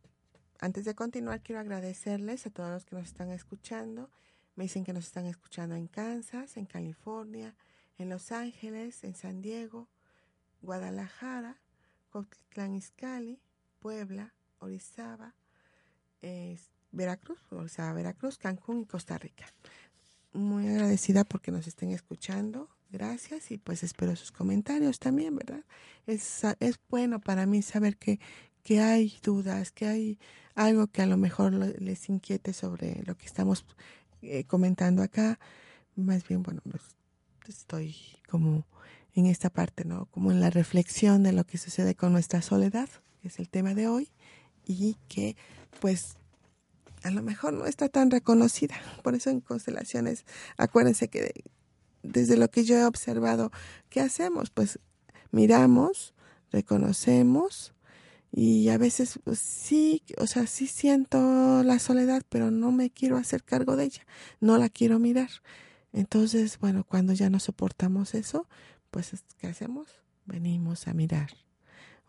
antes 0.59 0.85
de 0.85 0.93
continuar 0.93 1.41
quiero 1.41 1.59
agradecerles 1.59 2.45
a 2.45 2.51
todos 2.51 2.69
los 2.69 2.85
que 2.85 2.95
nos 2.95 3.05
están 3.05 3.31
escuchando. 3.31 4.11
Me 4.55 4.65
dicen 4.65 4.83
que 4.83 4.93
nos 4.93 5.05
están 5.05 5.25
escuchando 5.25 5.75
en 5.75 5.87
Kansas, 5.87 6.57
en 6.57 6.65
California, 6.65 7.55
en 7.97 8.09
Los 8.09 8.31
Ángeles, 8.31 9.03
en 9.03 9.15
San 9.15 9.41
Diego, 9.41 9.87
Guadalajara, 10.61 11.57
Cotlán 12.09 12.75
Izcalli, 12.75 13.39
Puebla, 13.79 14.33
Orizaba, 14.59 15.33
Veracruz, 16.91 17.39
Orizaba, 17.49 17.93
Veracruz, 17.93 18.37
Cancún 18.37 18.81
y 18.81 18.85
Costa 18.85 19.17
Rica. 19.17 19.45
Muy 20.31 20.67
agradecida 20.67 21.23
porque 21.23 21.51
nos 21.51 21.67
estén 21.67 21.91
escuchando. 21.91 22.69
Gracias 22.91 23.49
y 23.49 23.57
pues 23.57 23.81
espero 23.81 24.15
sus 24.15 24.31
comentarios 24.31 24.99
también, 24.99 25.35
¿verdad? 25.35 25.63
Es, 26.05 26.43
es 26.59 26.79
bueno 26.89 27.19
para 27.19 27.47
mí 27.47 27.63
saber 27.63 27.97
que, 27.97 28.19
que 28.63 28.79
hay 28.79 29.17
dudas, 29.23 29.71
que 29.71 29.87
hay 29.87 30.19
algo 30.53 30.85
que 30.87 31.01
a 31.01 31.07
lo 31.07 31.17
mejor 31.17 31.53
les 31.53 32.09
inquiete 32.09 32.53
sobre 32.53 33.01
lo 33.05 33.15
que 33.15 33.25
estamos 33.25 33.65
eh, 34.23 34.45
comentando 34.45 35.03
acá. 35.03 35.39
Más 35.95 36.27
bien, 36.27 36.43
bueno, 36.43 36.61
pues, 36.69 36.81
estoy 37.47 37.95
como 38.29 38.65
en 39.15 39.27
esta 39.27 39.49
parte, 39.49 39.85
¿no? 39.85 40.07
Como 40.07 40.31
en 40.31 40.39
la 40.39 40.49
reflexión 40.49 41.23
de 41.23 41.33
lo 41.33 41.43
que 41.45 41.57
sucede 41.57 41.95
con 41.95 42.13
nuestra 42.13 42.41
soledad, 42.41 42.89
que 43.21 43.27
es 43.27 43.39
el 43.39 43.49
tema 43.49 43.73
de 43.73 43.87
hoy, 43.87 44.09
y 44.65 44.97
que 45.07 45.35
pues 45.79 46.15
a 47.03 47.11
lo 47.11 47.21
mejor 47.21 47.53
no 47.53 47.65
está 47.65 47.89
tan 47.89 48.09
reconocida. 48.09 48.75
Por 49.03 49.13
eso 49.15 49.29
en 49.29 49.41
constelaciones, 49.41 50.25
acuérdense 50.57 51.09
que 51.09 51.43
desde 52.01 52.37
lo 52.37 52.49
que 52.49 52.63
yo 52.63 52.77
he 52.77 52.85
observado, 52.85 53.51
¿qué 53.89 54.01
hacemos? 54.01 54.49
Pues 54.49 54.79
miramos, 55.31 56.13
reconocemos 56.51 57.72
y 58.35 58.69
a 58.69 58.79
veces 58.79 59.19
pues, 59.23 59.37
sí, 59.37 60.01
o 60.17 60.25
sea, 60.25 60.47
sí 60.47 60.65
siento 60.65 61.61
la 61.63 61.77
soledad, 61.77 62.23
pero 62.29 62.49
no 62.49 62.71
me 62.71 62.89
quiero 62.89 63.17
hacer 63.17 63.43
cargo 63.43 63.75
de 63.75 63.85
ella, 63.85 64.07
no 64.39 64.57
la 64.57 64.69
quiero 64.69 64.97
mirar. 64.97 65.29
Entonces, 65.91 66.57
bueno, 66.59 66.83
cuando 66.83 67.13
ya 67.13 67.29
no 67.29 67.39
soportamos 67.39 68.15
eso, 68.15 68.47
pues 68.89 69.11
¿qué 69.37 69.45
hacemos? 69.47 69.87
Venimos 70.25 70.87
a 70.87 70.93
mirar 70.93 71.29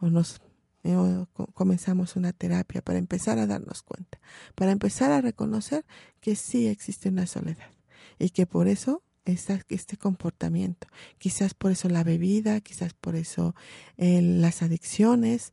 o 0.01 0.09
nos 0.09 0.41
o 0.87 1.27
comenzamos 1.55 2.17
una 2.17 2.33
terapia 2.33 2.83
para 2.83 2.99
empezar 2.99 3.39
a 3.39 3.47
darnos 3.47 3.83
cuenta, 3.83 4.19
para 4.55 4.71
empezar 4.71 5.13
a 5.13 5.21
reconocer 5.21 5.85
que 6.21 6.37
sí 6.37 6.67
existe 6.69 7.09
una 7.09 7.27
soledad 7.27 7.71
y 8.19 8.31
que 8.31 8.47
por 8.47 8.69
eso 8.69 9.03
este 9.25 9.97
comportamiento. 9.97 10.87
Quizás 11.19 11.55
por 11.55 11.73
eso 11.73 11.89
la 11.89 12.05
bebida, 12.05 12.61
quizás 12.61 12.93
por 12.95 13.17
eso 13.17 13.55
las 13.97 14.63
adicciones, 14.63 15.53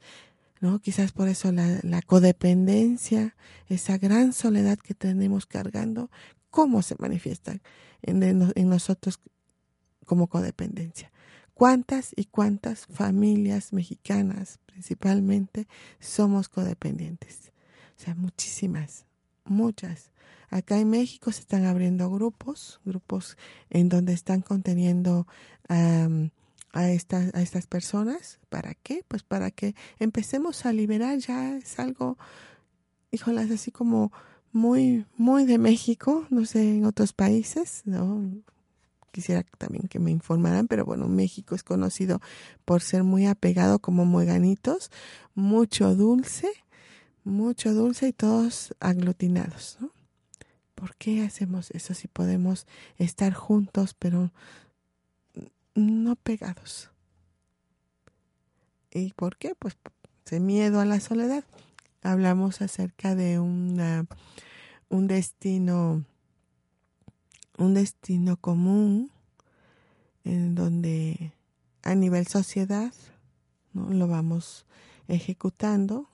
¿no? 0.61 0.79
Quizás 0.79 1.11
por 1.11 1.27
eso 1.27 1.51
la, 1.51 2.01
codependencia, 2.03 3.35
esa 3.67 3.97
gran 3.97 4.31
soledad 4.31 4.77
que 4.77 4.93
tenemos 4.93 5.45
cargando, 5.45 6.09
¿cómo 6.49 6.81
se 6.83 6.95
manifiesta 6.99 7.59
en, 8.01 8.23
en 8.23 8.69
nosotros 8.69 9.19
como 10.05 10.27
codependencia? 10.27 11.11
¿Cuántas 11.53 12.13
y 12.15 12.25
cuántas 12.25 12.85
familias 12.85 13.73
mexicanas 13.73 14.59
principalmente 14.65 15.67
somos 15.99 16.47
codependientes? 16.47 17.51
O 17.99 18.03
sea, 18.03 18.15
muchísimas, 18.15 19.05
muchas. 19.43 20.11
Acá 20.49 20.79
en 20.79 20.89
México 20.89 21.31
se 21.31 21.41
están 21.41 21.65
abriendo 21.65 22.09
grupos, 22.09 22.81
grupos 22.85 23.37
en 23.69 23.89
donde 23.89 24.13
están 24.13 24.41
conteniendo 24.41 25.27
a, 26.73 26.89
estas, 26.89 27.33
a 27.33 27.41
estas 27.41 27.67
personas. 27.67 28.39
¿Para 28.49 28.73
qué? 28.73 29.03
Pues 29.07 29.23
para 29.23 29.51
que 29.51 29.75
empecemos 29.99 30.65
a 30.65 30.73
liberar, 30.73 31.17
ya 31.19 31.57
es 31.57 31.79
algo, 31.79 32.17
híjolas, 33.11 33.51
así 33.51 33.71
como 33.71 34.11
muy, 34.51 35.05
muy 35.17 35.45
de 35.45 35.57
México, 35.57 36.25
no 36.29 36.45
sé, 36.45 36.77
en 36.77 36.85
otros 36.85 37.13
países, 37.13 37.81
¿no? 37.85 38.21
Quisiera 39.11 39.43
también 39.57 39.87
que 39.87 39.99
me 39.99 40.11
informaran, 40.11 40.67
pero 40.67 40.85
bueno, 40.85 41.07
México 41.07 41.55
es 41.55 41.63
conocido 41.63 42.21
por 42.63 42.81
ser 42.81 43.03
muy 43.03 43.25
apegado 43.25 43.79
como 43.79 44.05
mueganitos, 44.05 44.89
mucho 45.35 45.95
dulce, 45.95 46.49
mucho 47.23 47.73
dulce 47.73 48.09
y 48.09 48.13
todos 48.13 48.73
aglutinados, 48.79 49.77
¿no? 49.81 49.91
¿Por 50.75 50.95
qué 50.95 51.23
hacemos 51.23 51.69
eso 51.71 51.93
si 51.93 52.07
podemos 52.07 52.65
estar 52.97 53.33
juntos 53.33 53.93
pero 53.93 54.31
no 55.75 56.15
pegados? 56.15 56.91
¿Y 58.91 59.13
por 59.13 59.37
qué? 59.37 59.55
Pues 59.55 59.77
ese 60.25 60.39
miedo 60.39 60.79
a 60.79 60.85
la 60.85 60.99
soledad. 60.99 61.43
Hablamos 62.03 62.61
acerca 62.61 63.15
de 63.15 63.39
una, 63.39 64.05
un 64.89 65.07
destino, 65.07 66.03
un 67.57 67.73
destino 67.73 68.37
común 68.37 69.11
en 70.23 70.55
donde 70.55 71.33
a 71.83 71.95
nivel 71.95 72.27
sociedad 72.27 72.93
¿no? 73.73 73.89
lo 73.91 74.07
vamos 74.07 74.65
ejecutando 75.07 76.07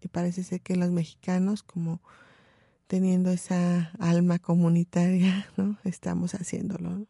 y 0.00 0.08
parece 0.08 0.42
ser 0.42 0.60
que 0.60 0.76
los 0.76 0.90
mexicanos 0.90 1.62
como 1.62 2.00
teniendo 2.86 3.30
esa 3.30 3.92
alma 3.98 4.38
comunitaria, 4.38 5.46
¿no? 5.56 5.78
Estamos 5.84 6.34
haciéndolo. 6.34 7.06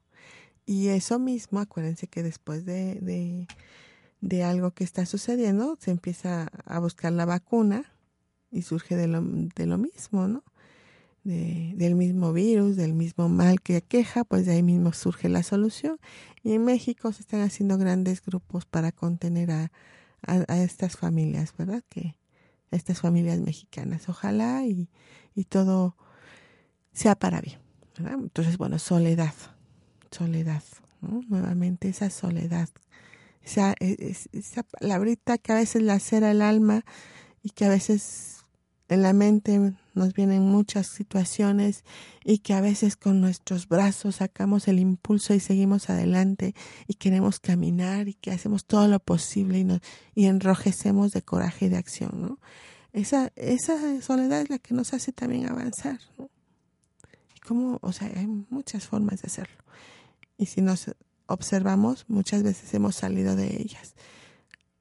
Y 0.67 0.89
eso 0.89 1.19
mismo, 1.19 1.61
acuérdense 1.61 2.07
que 2.07 2.23
después 2.23 2.65
de, 2.65 3.47
de, 4.21 4.45
algo 4.45 4.71
que 4.73 4.85
está 4.85 5.07
sucediendo, 5.07 5.77
se 5.81 5.91
empieza 5.91 6.51
a 6.65 6.79
buscar 6.79 7.13
la 7.13 7.25
vacuna 7.25 7.93
y 8.51 8.63
surge 8.63 8.97
de 8.97 9.09
lo, 9.09 9.21
de 9.23 9.67
lo 9.67 9.79
mismo, 9.79 10.29
¿no? 10.29 10.45
De, 11.25 11.73
del 11.77 11.97
mismo 11.97 12.33
virus, 12.33 12.77
del 12.77 12.95
mismo 12.95 13.29
mal 13.29 13.61
que 13.61 13.77
aqueja, 13.77 14.25
pues 14.25 14.47
de 14.47 14.53
ahí 14.53 14.63
mismo 14.63 14.93
surge 14.93 15.29
la 15.29 15.43
solución. 15.43 15.99
Y 16.43 16.55
en 16.55 16.65
México 16.65 17.13
se 17.13 17.23
están 17.23 17.41
haciendo 17.41 17.77
grandes 17.77 18.23
grupos 18.23 18.65
para 18.65 18.93
contener 18.93 19.51
a, 19.51 19.71
a 20.23 20.63
estas 20.63 20.97
familias, 20.97 21.55
¿verdad? 21.57 21.83
Que 21.89 22.17
estas 22.71 23.01
familias 23.01 23.41
mexicanas. 23.41 24.09
Ojalá 24.09 24.65
y, 24.65 24.89
y 25.35 25.45
todo 25.45 25.97
sea 26.93 27.15
para 27.15 27.41
bien. 27.41 27.59
Entonces, 27.99 28.57
bueno, 28.57 28.79
soledad, 28.79 29.35
soledad, 30.11 30.63
¿no? 31.01 31.23
Nuevamente 31.29 31.89
esa 31.89 32.11
soledad, 32.11 32.69
esa, 33.43 33.75
e, 33.81 34.15
esa 34.33 34.63
palabrita 34.63 35.39
que 35.39 35.53
a 35.53 35.57
veces 35.57 35.83
lacera 35.83 36.31
el 36.31 36.43
alma 36.43 36.85
y 37.43 37.51
que 37.51 37.65
a 37.65 37.69
veces 37.69 38.39
en 38.89 39.03
la 39.03 39.13
mente 39.13 39.75
nos 39.95 40.15
vienen 40.15 40.43
muchas 40.43 40.89
situaciones 40.89 41.85
y 42.25 42.39
que 42.39 42.55
a 42.55 42.61
veces 42.61 42.97
con 42.97 43.21
nuestros 43.21 43.69
brazos 43.69 44.17
sacamos 44.17 44.67
el 44.67 44.81
impulso 44.81 45.33
y 45.33 45.41
seguimos 45.41 45.91
adelante 45.91 46.55
y 46.89 46.95
queremos 46.95 47.39
caminar 47.39 48.09
y 48.09 48.15
que 48.15 48.33
hacemos 48.33 48.65
todo 48.65 48.89
lo 48.89 48.99
posible 48.99 49.59
y, 49.61 49.65
nos, 49.65 49.81
y 50.15 50.27
enrojecemos 50.27 51.13
de 51.13 51.23
coraje 51.23 51.67
y 51.67 51.69
de 51.69 51.77
acción, 51.77 52.21
¿no? 52.21 52.39
esa, 52.93 53.33
esa 53.37 54.01
soledad 54.03 54.43
es 54.43 54.51
la 54.51 54.59
que 54.59 54.75
nos 54.75 54.93
hace 54.93 55.13
también 55.13 55.49
avanzar. 55.49 56.01
¿no? 56.19 56.29
Y 57.35 57.41
como, 57.41 57.79
o 57.83 57.93
sea, 57.93 58.11
hay 58.15 58.27
muchas 58.27 58.87
formas 58.87 59.23
de 59.23 59.27
hacerlo. 59.27 59.63
Y 60.41 60.47
si 60.47 60.63
nos 60.63 60.91
observamos, 61.27 62.07
muchas 62.09 62.43
veces 62.43 62.73
hemos 62.73 62.97
salido 62.97 63.37
de 63.37 63.61
ellas. 63.61 63.95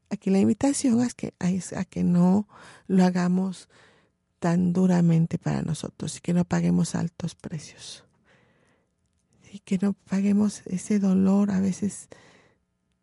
Aquí 0.09 0.29
la 0.29 0.39
invitación 0.39 1.01
es 1.01 1.13
que, 1.13 1.33
es 1.37 1.73
a 1.73 1.83
que 1.83 2.01
no 2.01 2.47
lo 2.87 3.03
hagamos 3.03 3.67
tan 4.39 4.71
duramente 4.71 5.37
para 5.37 5.61
nosotros 5.61 6.15
y 6.15 6.21
que 6.21 6.33
no 6.33 6.45
paguemos 6.45 6.95
altos 6.95 7.35
precios. 7.35 8.05
Y 9.51 9.59
que 9.59 9.77
no 9.79 9.91
paguemos 9.91 10.61
ese 10.65 10.97
dolor 10.97 11.51
a 11.51 11.59
veces 11.59 12.07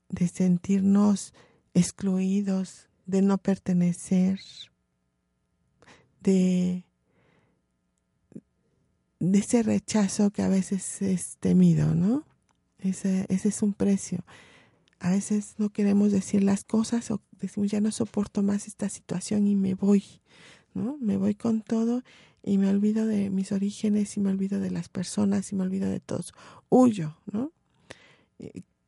de 0.09 0.27
sentirnos 0.27 1.35
excluidos, 1.75 2.89
de 3.05 3.21
no 3.21 3.37
pertenecer, 3.37 4.41
de, 6.23 6.87
de 9.21 9.39
ese 9.39 9.63
rechazo 9.63 10.31
que 10.31 10.41
a 10.41 10.49
veces 10.49 11.03
es 11.03 11.37
temido, 11.37 11.95
¿no? 11.95 12.25
Ese, 12.87 13.27
ese 13.29 13.49
es 13.49 13.63
un 13.63 13.73
precio. 13.73 14.25
A 14.99 15.11
veces 15.11 15.55
no 15.59 15.71
queremos 15.71 16.13
decir 16.13 16.43
las 16.43 16.65
cosas 16.65 17.11
o 17.11 17.21
decimos 17.41 17.71
ya 17.71 17.81
no 17.81 17.91
soporto 17.93 18.43
más 18.43 18.67
esta 18.67 18.89
situación 18.89 19.47
y 19.47 19.55
me 19.55 19.75
voy, 19.75 20.05
¿no? 20.75 20.97
Me 21.01 21.17
voy 21.17 21.35
con 21.35 21.63
todo 21.63 22.03
y 22.43 22.59
me 22.59 22.71
olvido 22.71 23.07
de 23.07 23.29
mis 23.29 23.53
orígenes 23.53 24.17
y 24.17 24.21
me 24.21 24.31
olvido 24.31 24.61
de 24.61 24.71
las 24.71 24.89
personas 24.89 25.53
y 25.53 25.57
me 25.57 25.65
olvido 25.65 25.91
de 25.91 26.01
todos. 26.01 26.33
Huyo, 26.69 27.17
¿no? 27.31 27.53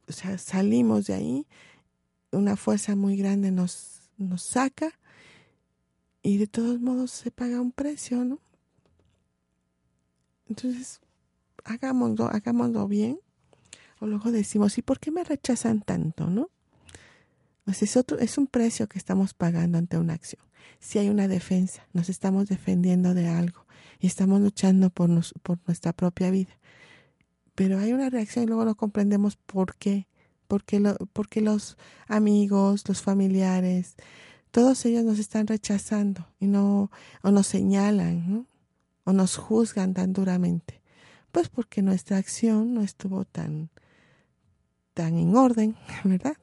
O 0.08 0.12
sea, 0.12 0.38
salimos 0.38 1.06
de 1.06 1.14
ahí, 1.14 1.46
una 2.30 2.56
fuerza 2.56 2.96
muy 2.96 3.16
grande 3.16 3.50
nos, 3.50 4.10
nos 4.16 4.42
saca 4.42 4.92
y 6.22 6.38
de 6.38 6.46
todos 6.46 6.80
modos 6.80 7.10
se 7.10 7.30
paga 7.30 7.60
un 7.60 7.72
precio, 7.72 8.24
¿no? 8.24 8.38
Entonces, 10.48 11.00
hagámoslo, 11.64 12.26
hagámoslo 12.26 12.88
bien. 12.88 13.18
O 14.00 14.06
luego 14.06 14.30
decimos, 14.30 14.78
¿y 14.78 14.82
por 14.82 15.00
qué 15.00 15.10
me 15.10 15.24
rechazan 15.24 15.80
tanto, 15.80 16.28
no? 16.28 16.50
Pues 17.64 17.82
es, 17.82 17.96
otro, 17.96 18.18
es 18.18 18.38
un 18.38 18.46
precio 18.46 18.88
que 18.88 18.98
estamos 18.98 19.34
pagando 19.34 19.78
ante 19.78 19.98
una 19.98 20.14
acción. 20.14 20.42
Si 20.78 20.98
hay 20.98 21.08
una 21.08 21.28
defensa, 21.28 21.86
nos 21.92 22.08
estamos 22.08 22.48
defendiendo 22.48 23.14
de 23.14 23.28
algo 23.28 23.66
y 23.98 24.06
estamos 24.06 24.40
luchando 24.40 24.90
por, 24.90 25.08
nos, 25.08 25.34
por 25.42 25.58
nuestra 25.66 25.92
propia 25.92 26.30
vida. 26.30 26.58
Pero 27.54 27.78
hay 27.78 27.92
una 27.92 28.08
reacción 28.08 28.44
y 28.44 28.48
luego 28.48 28.64
no 28.64 28.76
comprendemos 28.76 29.36
por 29.36 29.76
qué. 29.76 30.06
Porque, 30.46 30.80
lo, 30.80 30.96
porque 31.12 31.42
los 31.42 31.76
amigos, 32.06 32.88
los 32.88 33.02
familiares, 33.02 33.96
todos 34.50 34.86
ellos 34.86 35.04
nos 35.04 35.18
están 35.18 35.46
rechazando 35.46 36.26
y 36.40 36.46
no, 36.46 36.90
o 37.22 37.30
nos 37.30 37.46
señalan, 37.46 38.32
¿no? 38.32 38.46
o 39.08 39.12
nos 39.14 39.36
juzgan 39.36 39.94
tan 39.94 40.12
duramente. 40.12 40.82
Pues 41.32 41.48
porque 41.48 41.80
nuestra 41.80 42.18
acción 42.18 42.74
no 42.74 42.82
estuvo 42.82 43.24
tan, 43.24 43.70
tan 44.98 45.16
en 45.16 45.36
orden, 45.36 45.76
¿verdad? 46.04 46.36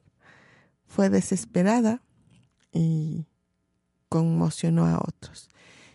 Fue 0.86 1.10
desesperada 1.10 2.00
y 2.72 3.26
conmocionó 4.08 4.86
a 4.86 4.96
otros. 4.96 5.50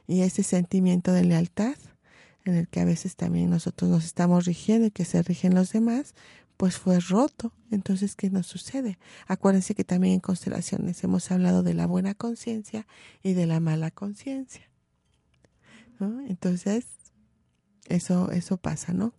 Y 0.06 0.22
ese 0.22 0.44
sentimiento 0.44 1.12
de 1.12 1.24
lealtad, 1.24 1.74
en 2.46 2.54
el 2.54 2.68
que 2.68 2.80
a 2.80 2.86
veces 2.86 3.16
también 3.16 3.50
nosotros 3.50 3.90
nos 3.90 4.06
estamos 4.06 4.46
rigiendo 4.46 4.86
y 4.86 4.92
que 4.92 5.06
se 5.06 5.24
rigen 5.24 5.56
los 5.56 5.72
demás, 5.72 6.14
pues 6.56 6.78
fue 6.78 7.00
roto. 7.00 7.52
Entonces, 7.72 8.16
¿qué 8.16 8.30
nos 8.30 8.46
sucede? 8.46 9.00
Acuérdense 9.26 9.74
que 9.74 9.84
también 9.84 10.14
en 10.14 10.20
constelaciones 10.20 11.04
hemos 11.04 11.32
hablado 11.32 11.64
de 11.64 11.74
la 11.74 11.88
buena 11.88 12.14
conciencia 12.14 12.86
y 13.24 13.34
de 13.34 13.48
la 13.48 13.60
mala 13.60 13.90
conciencia. 13.90 14.70
Entonces, 16.28 16.86
eso, 17.88 18.30
eso 18.32 18.58
pasa, 18.58 18.94
¿no? 18.94 19.16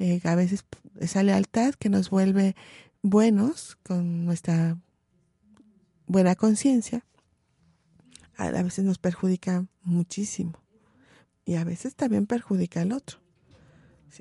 Eh, 0.00 0.20
a 0.24 0.34
veces 0.34 0.64
esa 0.98 1.22
lealtad 1.22 1.74
que 1.74 1.88
nos 1.88 2.10
vuelve 2.10 2.56
buenos 3.02 3.76
con 3.82 4.24
nuestra 4.24 4.78
buena 6.06 6.34
conciencia, 6.34 7.04
a 8.36 8.50
veces 8.62 8.84
nos 8.84 8.98
perjudica 8.98 9.66
muchísimo 9.82 10.62
y 11.44 11.56
a 11.56 11.64
veces 11.64 11.94
también 11.94 12.26
perjudica 12.26 12.80
al 12.80 12.92
otro. 12.92 13.18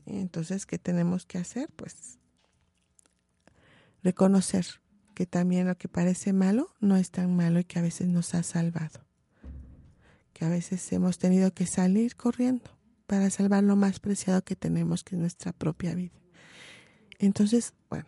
Entonces, 0.06 0.66
¿qué 0.66 0.78
tenemos 0.78 1.26
que 1.26 1.38
hacer? 1.38 1.70
Pues 1.76 2.20
reconocer 4.04 4.66
que 5.16 5.26
también 5.26 5.68
lo 5.68 5.78
que 5.78 5.88
parece 5.88 6.34
malo 6.34 6.74
no 6.80 6.96
es 6.96 7.12
tan 7.12 7.36
malo 7.36 7.60
y 7.60 7.64
que 7.64 7.80
a 7.80 7.82
veces 7.82 8.08
nos 8.08 8.34
ha 8.36 8.44
salvado. 8.44 9.02
Que 10.34 10.46
a 10.46 10.50
veces 10.50 10.92
hemos 10.94 11.18
tenido 11.18 11.54
que 11.54 11.66
salir 11.66 12.16
corriendo 12.16 12.72
para 13.08 13.30
salvar 13.30 13.64
lo 13.64 13.76
más 13.76 14.00
preciado 14.00 14.44
que 14.44 14.56
tenemos, 14.56 15.04
que 15.04 15.16
es 15.16 15.20
nuestra 15.20 15.52
propia 15.52 15.96
vida. 15.96 16.19
Entonces, 17.20 17.74
bueno, 17.90 18.08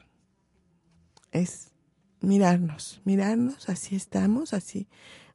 es 1.32 1.72
mirarnos, 2.22 3.02
mirarnos, 3.04 3.70
así 3.70 3.96
estamos, 3.96 4.54
así, 4.54 4.88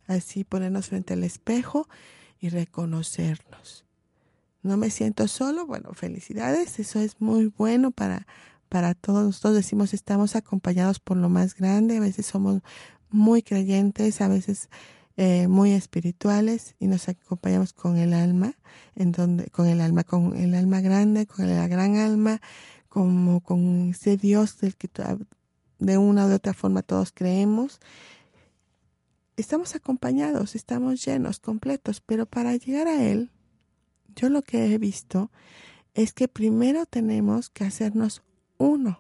así 0.07 0.45
ponernos 0.45 0.89
frente 0.89 1.15
al 1.15 1.25
espejo 1.25 1.89
y 2.41 2.49
reconocernos. 2.49 3.85
No 4.63 4.77
me 4.77 4.91
siento 4.91 5.29
solo, 5.29 5.67
bueno, 5.67 5.93
felicidades, 5.93 6.79
eso 6.79 7.01
es 7.01 7.21
muy 7.21 7.47
bueno 7.47 7.91
para, 7.91 8.27
para 8.69 8.95
todos. 8.95 9.25
Nosotros 9.25 9.55
decimos 9.55 9.95
estamos 9.95 10.37
acompañados 10.37 10.99
por 10.99 11.17
lo 11.17 11.29
más 11.29 11.55
grande, 11.55 11.99
a 11.99 12.01
veces 12.01 12.27
somos 12.27 12.63
muy 13.11 13.43
creyentes, 13.43 14.21
a 14.21 14.29
veces 14.29 14.69
eh, 15.19 15.49
muy 15.49 15.73
espirituales 15.73 16.75
y 16.79 16.89
nos 16.89 17.09
acompañamos 17.09 17.73
con 17.73 17.97
el 17.97 18.13
alma, 18.13 18.55
en 18.97 19.13
donde, 19.13 19.47
con 19.51 19.67
el 19.67 19.81
alma, 19.81 20.05
con 20.05 20.37
el 20.37 20.55
alma 20.55 20.81
grande, 20.81 21.27
con 21.27 21.49
la 21.49 21.69
gran 21.69 21.97
alma, 21.97 22.41
como 22.97 23.43
con 23.43 23.91
ese 23.91 24.17
Dios 24.17 24.59
del 24.59 24.75
que 24.75 24.89
de 25.79 25.99
una 25.99 26.27
u 26.27 26.33
otra 26.33 26.55
forma 26.55 26.81
todos 26.81 27.13
creemos. 27.13 27.79
Estamos 29.37 29.75
acompañados, 29.75 30.55
estamos 30.55 31.05
llenos, 31.05 31.39
completos, 31.39 32.01
pero 32.01 32.25
para 32.25 32.57
llegar 32.57 32.89
a 32.89 33.05
Él, 33.05 33.31
yo 34.15 34.31
lo 34.31 34.41
que 34.41 34.73
he 34.73 34.79
visto 34.79 35.31
es 35.93 36.15
que 36.15 36.27
primero 36.27 36.87
tenemos 36.87 37.51
que 37.51 37.65
hacernos 37.65 38.23
uno. 38.57 38.99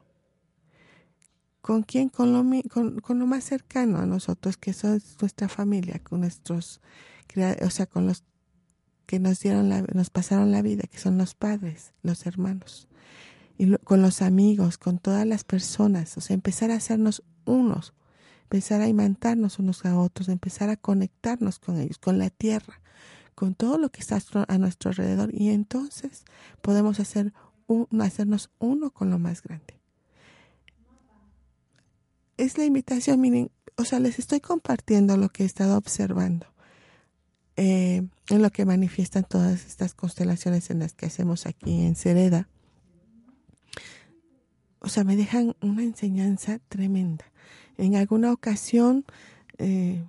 ¿Con 1.62 1.82
quién? 1.82 2.11
Con 2.11 2.35
lo, 2.35 2.44
con, 2.68 3.18
lo 3.18 3.26
más 3.26 3.44
cercano 3.44 3.96
a 3.96 4.04
nosotros, 4.04 4.59
que 4.59 4.74
son 4.74 5.00
nuestra 5.22 5.48
familia, 5.48 6.00
con 6.00 6.20
nuestros, 6.20 6.82
o 7.62 7.70
sea, 7.70 7.87
con 7.87 8.06
los 8.06 8.24
que 9.06 9.20
nos 9.20 9.40
dieron 9.40 9.70
la, 9.70 9.80
nos 9.94 10.11
pasaron 10.11 10.52
la 10.52 10.61
vida, 10.61 10.82
que 10.82 10.98
son 10.98 11.16
los 11.16 11.35
padres, 11.35 11.94
los 12.02 12.26
hermanos, 12.26 12.88
y 13.59 13.77
con 13.79 14.03
los 14.03 14.23
amigos, 14.23 14.79
con 14.79 14.99
todas 14.99 15.27
las 15.27 15.45
personas, 15.45 16.16
o 16.16 16.21
sea, 16.21 16.35
empezar 16.35 16.71
a 16.71 16.77
hacernos 16.77 17.23
unos, 17.45 17.95
empezar 18.42 18.81
a 18.81 18.88
imantarnos 18.88 19.59
unos 19.59 19.85
a 19.85 19.99
otros, 19.99 20.29
empezar 20.29 20.71
a 20.71 20.77
conectarnos 20.77 21.59
con 21.59 21.81
ellos, 21.81 21.99
con 21.99 22.19
la 22.19 22.31
tierra, 22.31 22.81
con 23.35 23.55
todo 23.55 23.79
lo 23.79 23.90
que 23.90 24.01
está 24.01 24.19
a 24.49 24.59
nuestro 24.59 24.90
alrededor, 24.90 25.31
y 25.35 25.51
entonces 25.51 26.25
podemos 26.62 27.01
hacer 27.01 27.33
hacernos 28.01 28.51
uno 28.59 28.90
con 28.90 29.11
lo 29.11 29.19
más 29.19 29.42
grande. 29.42 29.81
Es 32.37 32.59
la 32.59 32.64
invitación, 32.64 33.21
miren, 33.21 33.51
o 33.77 33.85
sea, 33.85 33.99
les 33.99 34.19
estoy 34.19 34.40
compartiendo 34.40 35.16
lo 35.16 35.31
que 35.31 35.42
he 35.42 35.47
estado 35.47 35.77
observando, 35.77 36.47
eh, 37.57 38.07
en 38.29 38.42
lo 38.42 38.51
que 38.51 38.64
manifiestan 38.64 39.25
todas 39.25 39.66
estas 39.66 39.95
constelaciones 39.95 40.71
en 40.71 40.81
las 40.81 40.92
que 40.92 41.07
hacemos 41.07 41.47
aquí 41.47 41.83
en 41.85 41.97
Cereda. 41.97 42.49
O 44.87 44.88
sea, 44.88 45.03
me 45.03 45.16
dejan 45.16 45.57
una 45.62 45.83
enseñanza 45.83 46.61
tremenda. 46.68 47.25
En 47.77 47.96
alguna 47.96 48.33
ocasión 48.33 49.05
eh, 49.59 50.05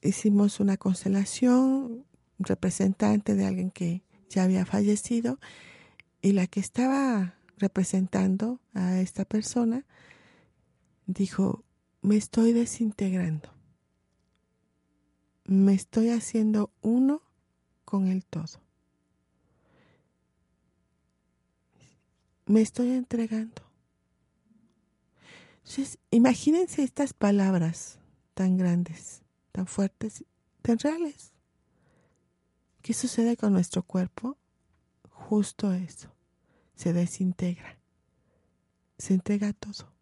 hicimos 0.00 0.58
una 0.58 0.78
constelación 0.78 2.06
representante 2.38 3.34
de 3.34 3.44
alguien 3.44 3.70
que 3.70 4.02
ya 4.30 4.44
había 4.44 4.64
fallecido 4.64 5.38
y 6.22 6.32
la 6.32 6.46
que 6.46 6.60
estaba 6.60 7.34
representando 7.58 8.58
a 8.72 9.00
esta 9.00 9.26
persona 9.26 9.84
dijo, 11.04 11.62
me 12.00 12.16
estoy 12.16 12.54
desintegrando, 12.54 13.50
me 15.44 15.74
estoy 15.74 16.08
haciendo 16.08 16.72
uno 16.80 17.20
con 17.84 18.08
el 18.08 18.24
todo, 18.24 18.62
me 22.46 22.62
estoy 22.62 22.92
entregando. 22.92 23.69
Entonces, 25.70 25.98
imagínense 26.10 26.82
estas 26.82 27.12
palabras 27.12 28.00
tan 28.34 28.56
grandes, 28.56 29.22
tan 29.52 29.68
fuertes, 29.68 30.24
tan 30.62 30.80
reales. 30.80 31.30
¿Qué 32.82 32.92
sucede 32.92 33.36
con 33.36 33.52
nuestro 33.52 33.84
cuerpo? 33.84 34.36
justo 35.10 35.72
eso, 35.72 36.08
se 36.74 36.92
desintegra, 36.92 37.78
se 38.98 39.14
entrega 39.14 39.52
todo, 39.52 39.92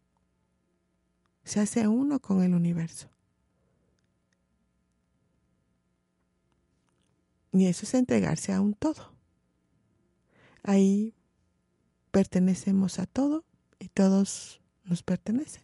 se 1.43 1.59
hace 1.59 1.87
uno 1.87 2.19
con 2.19 2.41
el 2.41 2.55
universo. 2.55 3.07
Y 7.51 7.67
eso 7.67 7.85
es 7.85 7.93
entregarse 7.93 8.53
a 8.53 8.61
un 8.61 8.73
todo. 8.73 9.13
Ahí 10.63 11.13
pertenecemos 12.09 12.97
a 12.97 13.05
todo 13.05 13.45
y 13.77 13.89
todos 13.89 14.59
nos 14.89 15.03
pertenecen. 15.03 15.63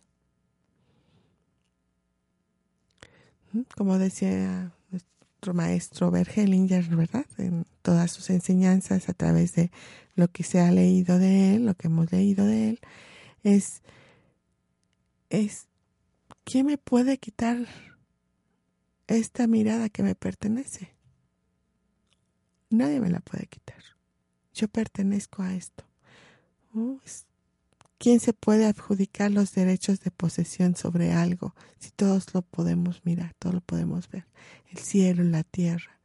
¿Mm? 3.51 3.61
Como 3.75 3.97
decía 3.97 4.71
nuestro 4.91 5.53
maestro 5.53 6.11
Bergelinger, 6.11 6.95
¿verdad? 6.95 7.25
En 7.37 7.65
todas 7.81 8.11
sus 8.11 8.29
enseñanzas 8.29 9.09
a 9.09 9.13
través 9.13 9.53
de 9.55 9.71
lo 10.15 10.27
que 10.29 10.43
se 10.43 10.59
ha 10.59 10.71
leído 10.71 11.19
de 11.19 11.55
él, 11.55 11.65
lo 11.65 11.73
que 11.75 11.87
hemos 11.87 12.11
leído 12.11 12.45
de 12.45 12.69
él, 12.69 12.79
es, 13.43 13.81
es, 15.29 15.67
¿quién 16.43 16.67
me 16.67 16.77
puede 16.77 17.17
quitar 17.17 17.67
esta 19.07 19.47
mirada 19.47 19.89
que 19.89 20.03
me 20.03 20.15
pertenece? 20.15 20.95
Nadie 22.69 22.99
me 22.99 23.09
la 23.09 23.19
puede 23.19 23.47
quitar. 23.47 23.83
Yo 24.53 24.67
pertenezco 24.67 25.43
a 25.43 25.53
esto. 25.53 25.83
Oh, 26.73 26.99
¿Quién 28.05 28.19
se 28.19 28.33
puede 28.33 28.67
adjudicar 28.67 29.31
los 29.31 29.55
derechos 29.55 29.99
de 30.01 30.11
posesión 30.11 30.75
sobre 30.75 31.11
algo 31.11 31.55
si 31.79 31.89
todos 31.89 32.35
lo 32.35 32.43
podemos 32.43 33.03
mirar, 33.03 33.33
todos 33.39 33.55
lo 33.55 33.61
podemos 33.61 34.11
ver? 34.11 34.27
El 34.69 34.77
cielo, 34.77 35.23
la 35.23 35.41
tierra. 35.41 35.99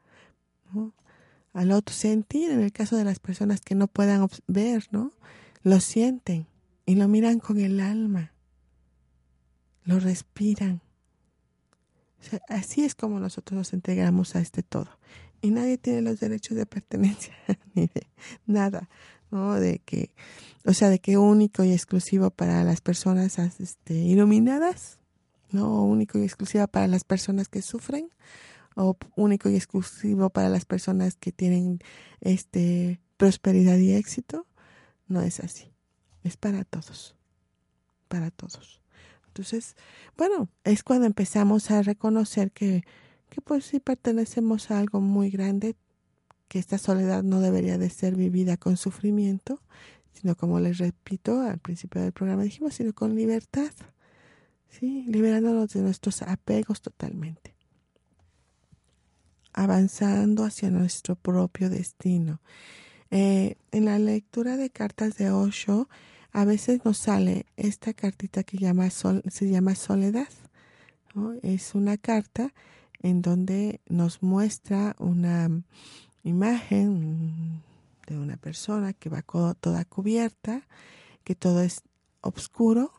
Al 1.53 1.72
otro 1.72 1.94
sentir, 1.94 2.53
en 2.53 2.62
el 2.62 2.72
caso 2.72 2.96
de 2.96 3.05
las 3.05 3.18
personas 3.18 3.61
que 3.61 3.74
no 3.74 3.86
puedan 3.86 4.26
ver, 4.46 4.88
¿no? 4.92 5.12
Lo 5.62 5.78
sienten 5.78 6.46
y 6.86 6.94
lo 6.94 7.07
miran 7.07 7.38
con 7.38 7.61
el 7.61 7.80
alma. 7.80 8.32
Lo 9.84 10.01
respiran. 10.01 10.80
así 12.48 12.82
es 12.82 12.94
como 12.94 13.20
nosotros 13.20 13.59
nos 13.59 13.72
entregamos 13.74 14.36
a 14.36 14.40
este 14.40 14.62
todo. 14.62 14.88
Y 15.42 15.51
nadie 15.51 15.76
tiene 15.76 16.01
los 16.01 16.18
derechos 16.18 16.57
de 16.57 16.64
pertenencia, 16.64 17.34
ni 17.74 17.88
de 17.88 18.07
nada. 18.46 18.88
¿No? 19.30 19.54
De 19.54 19.80
que, 19.80 20.10
o 20.64 20.72
sea, 20.72 20.88
de 20.88 20.98
que 20.98 21.18
único 21.18 21.64
y 21.64 21.72
exclusivo 21.72 22.30
para 22.30 22.64
las 22.64 22.80
personas 22.80 23.38
este, 23.38 23.94
iluminadas, 23.94 24.98
¿no? 25.50 25.82
Único 25.84 26.18
y 26.18 26.22
exclusivo 26.22 26.66
para 26.68 26.86
las 26.86 27.04
personas 27.04 27.48
que 27.48 27.62
sufren, 27.62 28.10
o 28.76 28.96
único 29.16 29.48
y 29.48 29.56
exclusivo 29.56 30.30
para 30.30 30.48
las 30.48 30.64
personas 30.64 31.16
que 31.16 31.32
tienen 31.32 31.80
este 32.20 33.00
prosperidad 33.16 33.76
y 33.78 33.92
éxito. 33.92 34.46
No 35.08 35.20
es 35.20 35.40
así. 35.40 35.72
Es 36.22 36.36
para 36.36 36.64
todos. 36.64 37.16
Para 38.08 38.30
todos. 38.30 38.80
Entonces, 39.26 39.76
bueno, 40.16 40.48
es 40.64 40.82
cuando 40.82 41.06
empezamos 41.06 41.70
a 41.70 41.82
reconocer 41.82 42.50
que, 42.52 42.84
que 43.28 43.40
pues 43.40 43.66
si 43.66 43.80
pertenecemos 43.80 44.70
a 44.70 44.78
algo 44.78 45.00
muy 45.00 45.30
grande, 45.30 45.76
que 46.51 46.59
esta 46.59 46.78
soledad 46.78 47.22
no 47.22 47.38
debería 47.38 47.78
de 47.78 47.88
ser 47.90 48.16
vivida 48.16 48.57
con 48.57 48.76
sufrimiento, 48.76 49.61
sino 50.12 50.34
como 50.34 50.59
les 50.59 50.78
repito 50.78 51.42
al 51.42 51.61
principio 51.61 52.03
del 52.03 52.11
programa 52.11 52.42
dijimos, 52.42 52.74
sino 52.74 52.92
con 52.92 53.14
libertad, 53.14 53.70
¿sí? 54.68 55.05
liberándonos 55.07 55.72
de 55.72 55.82
nuestros 55.82 56.22
apegos 56.22 56.82
totalmente, 56.82 57.55
avanzando 59.53 60.42
hacia 60.42 60.70
nuestro 60.70 61.14
propio 61.14 61.70
destino. 61.70 62.40
Eh, 63.12 63.55
en 63.70 63.84
la 63.84 64.01
lectura 64.01 64.57
de 64.57 64.70
cartas 64.70 65.16
de 65.18 65.30
Osho, 65.30 65.88
a 66.32 66.44
veces 66.44 66.84
nos 66.84 66.98
sale 66.98 67.46
esta 67.57 67.92
cartita 67.92 68.42
que 68.42 68.59
se 68.59 69.48
llama 69.48 69.76
Soledad. 69.76 70.28
Es 71.42 71.76
una 71.76 71.96
carta 71.96 72.53
en 72.98 73.22
donde 73.22 73.80
nos 73.88 74.20
muestra 74.20 74.96
una 74.98 75.48
imagen 76.22 77.62
de 78.06 78.18
una 78.18 78.36
persona 78.36 78.92
que 78.92 79.08
va 79.08 79.22
toda 79.22 79.84
cubierta, 79.84 80.62
que 81.24 81.34
todo 81.34 81.60
es 81.60 81.82
oscuro 82.20 82.92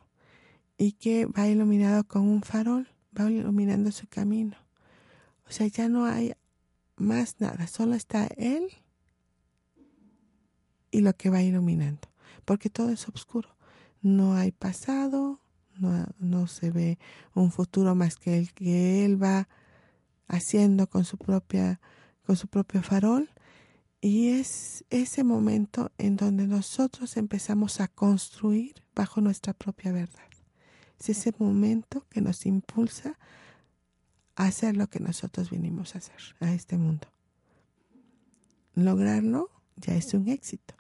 y 0.78 0.94
que 0.94 1.26
va 1.26 1.48
iluminado 1.48 2.04
con 2.06 2.24
un 2.24 2.42
farol, 2.42 2.88
va 3.18 3.30
iluminando 3.30 3.92
su 3.92 4.08
camino. 4.08 4.56
O 5.48 5.52
sea, 5.52 5.68
ya 5.68 5.90
no 5.90 6.06
hay 6.06 6.34
más 6.96 7.36
nada, 7.40 7.68
solo 7.68 7.96
está 7.96 8.28
él 8.38 8.70
y 10.92 11.02
lo 11.02 11.14
que 11.14 11.30
va 11.30 11.42
iluminando, 11.42 12.08
porque 12.46 12.70
todo 12.70 12.90
es 12.90 13.08
oscuro. 13.08 13.50
No 14.02 14.34
hay 14.36 14.52
pasado, 14.52 15.40
no, 15.78 16.08
no 16.20 16.48
se 16.48 16.72
ve 16.72 17.00
un 17.34 17.52
futuro 17.52 17.96
más 17.96 18.16
que 18.16 18.38
el 18.38 18.54
que 18.54 19.06
él 19.06 19.22
va 19.22 19.48
haciendo 20.28 20.88
con 20.88 21.04
su 21.04 21.18
propia 21.18 21.80
con 22.26 22.36
su 22.36 22.48
propio 22.48 22.82
farol 22.82 23.30
y 24.02 24.30
es 24.30 24.84
ese 24.90 25.24
momento 25.24 25.92
en 25.98 26.16
donde 26.16 26.48
nosotros 26.48 27.18
empezamos 27.18 27.80
a 27.80 27.88
construir 27.88 28.84
bajo 28.96 29.22
nuestra 29.22 29.54
propia 29.54 29.92
verdad. 29.92 30.30
Es 31.00 31.10
ese 31.10 31.34
momento 31.38 32.06
que 32.10 32.22
nos 32.22 32.46
impulsa 32.46 33.18
a 34.36 34.46
hacer 34.46 34.76
lo 34.76 34.88
que 34.88 35.00
nosotros 35.00 35.52
vinimos 35.52 35.94
a 35.94 36.00
hacer 36.00 36.36
a 36.40 36.52
este 36.52 36.78
mundo. 36.78 37.08
Lograrlo 38.74 39.50
ya 39.76 39.96
es 39.96 40.14
un 40.14 40.28
éxito. 40.30 40.76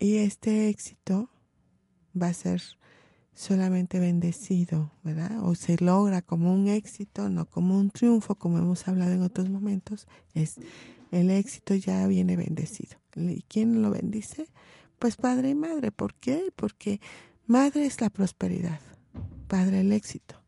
Y 0.00 0.16
este 0.18 0.68
éxito 0.68 1.30
va 2.20 2.28
a 2.28 2.34
ser 2.34 2.62
solamente 3.38 4.00
bendecido, 4.00 4.90
¿verdad? 5.04 5.44
O 5.44 5.54
se 5.54 5.76
logra 5.78 6.22
como 6.22 6.52
un 6.52 6.66
éxito, 6.66 7.28
no 7.28 7.46
como 7.46 7.78
un 7.78 7.90
triunfo, 7.90 8.34
como 8.34 8.58
hemos 8.58 8.88
hablado 8.88 9.12
en 9.12 9.22
otros 9.22 9.48
momentos, 9.48 10.08
es 10.34 10.56
el 11.12 11.30
éxito 11.30 11.76
ya 11.76 12.04
viene 12.08 12.34
bendecido. 12.36 12.98
¿Y 13.14 13.42
quién 13.42 13.80
lo 13.80 13.90
bendice? 13.90 14.48
Pues 14.98 15.14
padre 15.14 15.50
y 15.50 15.54
madre. 15.54 15.92
¿Por 15.92 16.14
qué? 16.14 16.52
Porque 16.56 17.00
madre 17.46 17.86
es 17.86 18.00
la 18.00 18.10
prosperidad, 18.10 18.80
padre 19.46 19.80
el 19.80 19.92
éxito. 19.92 20.42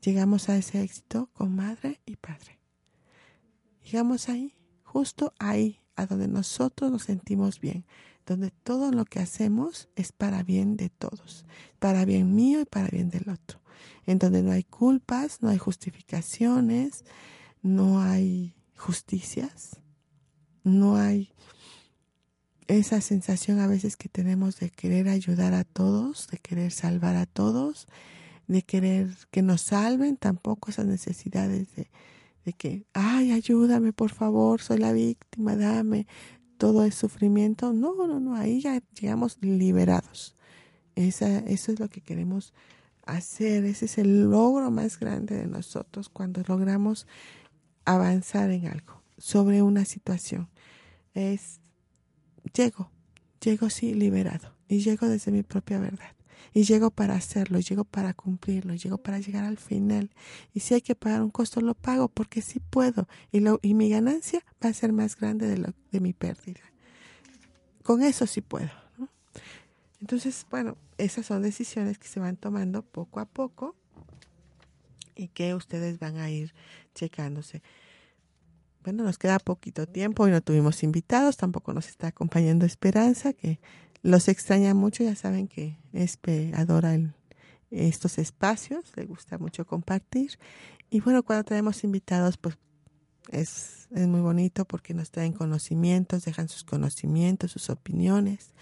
Llegamos 0.00 0.48
a 0.48 0.56
ese 0.56 0.82
éxito 0.82 1.28
con 1.34 1.54
madre 1.54 2.00
y 2.06 2.16
padre. 2.16 2.58
Llegamos 3.84 4.30
ahí, 4.30 4.54
justo 4.84 5.34
ahí, 5.38 5.80
a 5.96 6.06
donde 6.06 6.28
nosotros 6.28 6.90
nos 6.90 7.02
sentimos 7.02 7.60
bien, 7.60 7.84
donde 8.26 8.50
todo 8.50 8.92
lo 8.92 9.04
que 9.04 9.20
hacemos 9.20 9.88
es 9.96 10.12
para 10.12 10.42
bien 10.42 10.76
de 10.76 10.88
todos, 10.88 11.44
para 11.78 12.04
bien 12.04 12.34
mío 12.34 12.60
y 12.60 12.64
para 12.64 12.88
bien 12.88 13.10
del 13.10 13.28
otro, 13.28 13.60
en 14.06 14.18
donde 14.18 14.42
no 14.42 14.52
hay 14.52 14.64
culpas, 14.64 15.42
no 15.42 15.48
hay 15.48 15.58
justificaciones, 15.58 17.04
no 17.62 18.00
hay 18.00 18.54
justicias, 18.76 19.80
no 20.64 20.96
hay 20.96 21.32
esa 22.68 23.00
sensación 23.00 23.58
a 23.58 23.66
veces 23.66 23.96
que 23.96 24.08
tenemos 24.08 24.58
de 24.58 24.70
querer 24.70 25.08
ayudar 25.08 25.54
a 25.54 25.64
todos, 25.64 26.28
de 26.28 26.38
querer 26.38 26.70
salvar 26.72 27.16
a 27.16 27.26
todos, 27.26 27.86
de 28.46 28.62
querer 28.62 29.10
que 29.30 29.42
nos 29.42 29.62
salven, 29.62 30.16
tampoco 30.16 30.70
esas 30.70 30.86
necesidades 30.86 31.68
de, 31.74 32.52
que, 32.54 32.86
ay, 32.92 33.32
ayúdame 33.32 33.92
por 33.92 34.10
favor, 34.10 34.60
soy 34.60 34.78
la 34.78 34.92
víctima, 34.92 35.56
dame, 35.56 36.06
todo 36.62 36.84
es 36.84 36.94
sufrimiento. 36.94 37.72
No, 37.72 38.06
no, 38.06 38.20
no, 38.20 38.36
ahí 38.36 38.60
ya 38.60 38.80
llegamos 38.94 39.36
liberados. 39.40 40.36
Esa, 40.94 41.40
eso 41.40 41.72
es 41.72 41.80
lo 41.80 41.88
que 41.88 42.00
queremos 42.00 42.54
hacer, 43.04 43.64
ese 43.64 43.86
es 43.86 43.98
el 43.98 44.30
logro 44.30 44.70
más 44.70 45.00
grande 45.00 45.34
de 45.34 45.48
nosotros 45.48 46.08
cuando 46.08 46.40
logramos 46.46 47.08
avanzar 47.84 48.52
en 48.52 48.68
algo, 48.68 49.02
sobre 49.18 49.60
una 49.60 49.84
situación. 49.84 50.50
Es, 51.14 51.58
llego, 52.54 52.92
llego 53.40 53.68
sí 53.68 53.92
liberado 53.92 54.54
y 54.68 54.82
llego 54.82 55.08
desde 55.08 55.32
mi 55.32 55.42
propia 55.42 55.80
verdad. 55.80 56.14
Y 56.52 56.64
llego 56.64 56.90
para 56.90 57.14
hacerlo, 57.14 57.58
llego 57.60 57.84
para 57.84 58.14
cumplirlo, 58.14 58.74
llego 58.74 58.98
para 58.98 59.18
llegar 59.18 59.44
al 59.44 59.58
final. 59.58 60.10
Y 60.52 60.60
si 60.60 60.74
hay 60.74 60.80
que 60.80 60.94
pagar 60.94 61.22
un 61.22 61.30
costo, 61.30 61.60
lo 61.60 61.74
pago 61.74 62.08
porque 62.08 62.42
sí 62.42 62.60
puedo. 62.60 63.08
Y, 63.30 63.40
lo, 63.40 63.58
y 63.62 63.74
mi 63.74 63.88
ganancia 63.88 64.44
va 64.64 64.70
a 64.70 64.74
ser 64.74 64.92
más 64.92 65.16
grande 65.16 65.46
de, 65.46 65.58
lo, 65.58 65.74
de 65.90 66.00
mi 66.00 66.12
pérdida. 66.12 66.60
Con 67.82 68.02
eso 68.02 68.26
sí 68.26 68.40
puedo. 68.40 68.70
Entonces, 70.00 70.46
bueno, 70.50 70.76
esas 70.98 71.26
son 71.26 71.42
decisiones 71.42 71.98
que 71.98 72.08
se 72.08 72.20
van 72.20 72.36
tomando 72.36 72.82
poco 72.82 73.20
a 73.20 73.26
poco 73.26 73.76
y 75.14 75.28
que 75.28 75.54
ustedes 75.54 75.98
van 75.98 76.16
a 76.18 76.30
ir 76.30 76.54
checándose. 76.94 77.62
Bueno, 78.82 79.04
nos 79.04 79.16
queda 79.16 79.38
poquito 79.38 79.86
tiempo 79.86 80.26
y 80.26 80.32
no 80.32 80.40
tuvimos 80.40 80.82
invitados, 80.82 81.36
tampoco 81.36 81.72
nos 81.72 81.86
está 81.88 82.08
acompañando 82.08 82.66
Esperanza, 82.66 83.32
que 83.32 83.60
los 84.02 84.28
extraña 84.28 84.74
mucho, 84.74 85.04
ya 85.04 85.14
saben 85.14 85.48
que 85.48 85.78
Espe 85.92 86.52
adora 86.54 86.98
estos 87.70 88.18
espacios, 88.18 88.92
le 88.96 89.04
gusta 89.04 89.38
mucho 89.38 89.66
compartir. 89.66 90.38
Y 90.90 91.00
bueno, 91.00 91.22
cuando 91.22 91.44
tenemos 91.44 91.84
invitados, 91.84 92.36
pues 92.36 92.58
es, 93.30 93.88
es 93.92 94.08
muy 94.08 94.20
bonito 94.20 94.64
porque 94.64 94.94
nos 94.94 95.10
traen 95.10 95.32
conocimientos, 95.32 96.24
dejan 96.24 96.48
sus 96.48 96.64
conocimientos, 96.64 97.52
sus 97.52 97.70
opiniones. 97.70 98.52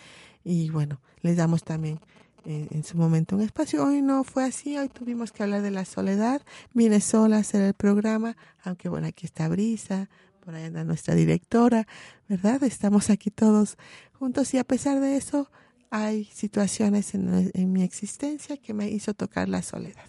Y 0.45 0.71
bueno, 0.71 1.01
les 1.23 1.37
damos 1.37 1.65
también 1.65 2.01
eh, 2.45 2.69
en 2.71 2.85
su 2.85 2.97
momento 2.97 3.37
un 3.37 3.43
espacio. 3.43 3.85
Hoy 3.85 4.01
no 4.01 4.25
fue 4.25 4.45
así, 4.45 4.79
hoy 4.79 4.89
tuvimos 4.89 5.33
que 5.33 5.43
hablar 5.43 5.63
de 5.63 5.71
la 5.71 5.85
soledad. 5.85 6.43
Vine 6.73 7.01
sola 7.01 7.37
a 7.37 7.41
hacer 7.41 7.63
el 7.63 7.75
programa, 7.75 8.37
aunque 8.63 8.89
bueno, 8.89 9.07
aquí 9.07 9.27
está 9.27 9.49
Brisa, 9.49 10.09
por 10.41 10.55
ahí 10.55 10.65
anda 10.65 10.85
nuestra 10.85 11.15
directora, 11.15 11.87
¿verdad? 12.29 12.63
Estamos 12.65 13.11
aquí 13.11 13.31
todos 13.31 13.77
juntos 14.13 14.53
y 14.55 14.59
a 14.59 14.65
pesar 14.65 15.01
de 15.01 15.17
eso 15.17 15.51
hay 15.91 16.25
situaciones 16.27 17.15
en, 17.15 17.73
mi 17.73 17.83
existencia 17.83 18.57
que 18.57 18.75
me 18.75 18.89
hizo 18.89 19.13
tocar 19.15 19.49
la 19.49 19.63
soledad. 19.63 20.09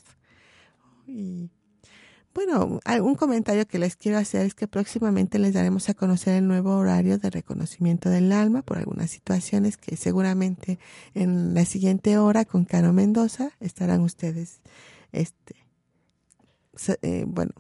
Y 1.08 1.50
bueno, 2.34 2.80
un 3.02 3.16
comentario 3.16 3.68
que 3.68 3.80
les 3.80 3.96
quiero 3.96 4.18
hacer 4.18 4.46
es 4.46 4.54
que 4.54 4.68
próximamente 4.68 5.40
les 5.40 5.54
daremos 5.54 5.90
a 5.90 5.94
conocer 5.94 6.36
el 6.36 6.48
nuevo 6.48 6.76
horario 6.76 7.18
de 7.18 7.30
reconocimiento 7.30 8.10
del 8.10 8.32
alma 8.32 8.62
por 8.62 8.78
algunas 8.78 9.10
situaciones 9.10 9.76
que 9.76 9.98
seguramente 9.98 10.80
en 11.14 11.54
la 11.54 11.66
siguiente 11.66 12.18
hora 12.18 12.46
con 12.46 12.64
Caro 12.64 12.94
Mendoza 12.94 13.52
estarán 13.60 14.02
ustedes, 14.02 14.62
este, 15.12 15.56
eh, 17.02 17.26
bueno, 17.28 17.52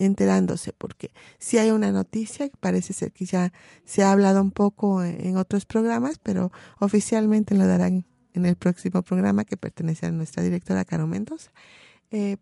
enterándose 0.00 0.72
porque 0.72 1.12
si 1.38 1.58
hay 1.58 1.70
una 1.70 1.92
noticia, 1.92 2.50
parece 2.58 2.92
ser 2.92 3.12
que 3.12 3.26
ya 3.26 3.52
se 3.84 4.02
ha 4.02 4.10
hablado 4.10 4.40
un 4.40 4.50
poco 4.50 5.04
en 5.04 5.36
otros 5.36 5.66
programas, 5.66 6.18
pero 6.18 6.50
oficialmente 6.78 7.54
lo 7.54 7.66
darán 7.66 8.06
en 8.32 8.46
el 8.46 8.56
próximo 8.56 9.02
programa 9.02 9.44
que 9.44 9.56
pertenece 9.56 10.06
a 10.06 10.10
nuestra 10.10 10.42
directora 10.42 10.84
Caro 10.84 11.06
Mendoza. 11.06 11.52
Eh, 12.10 12.38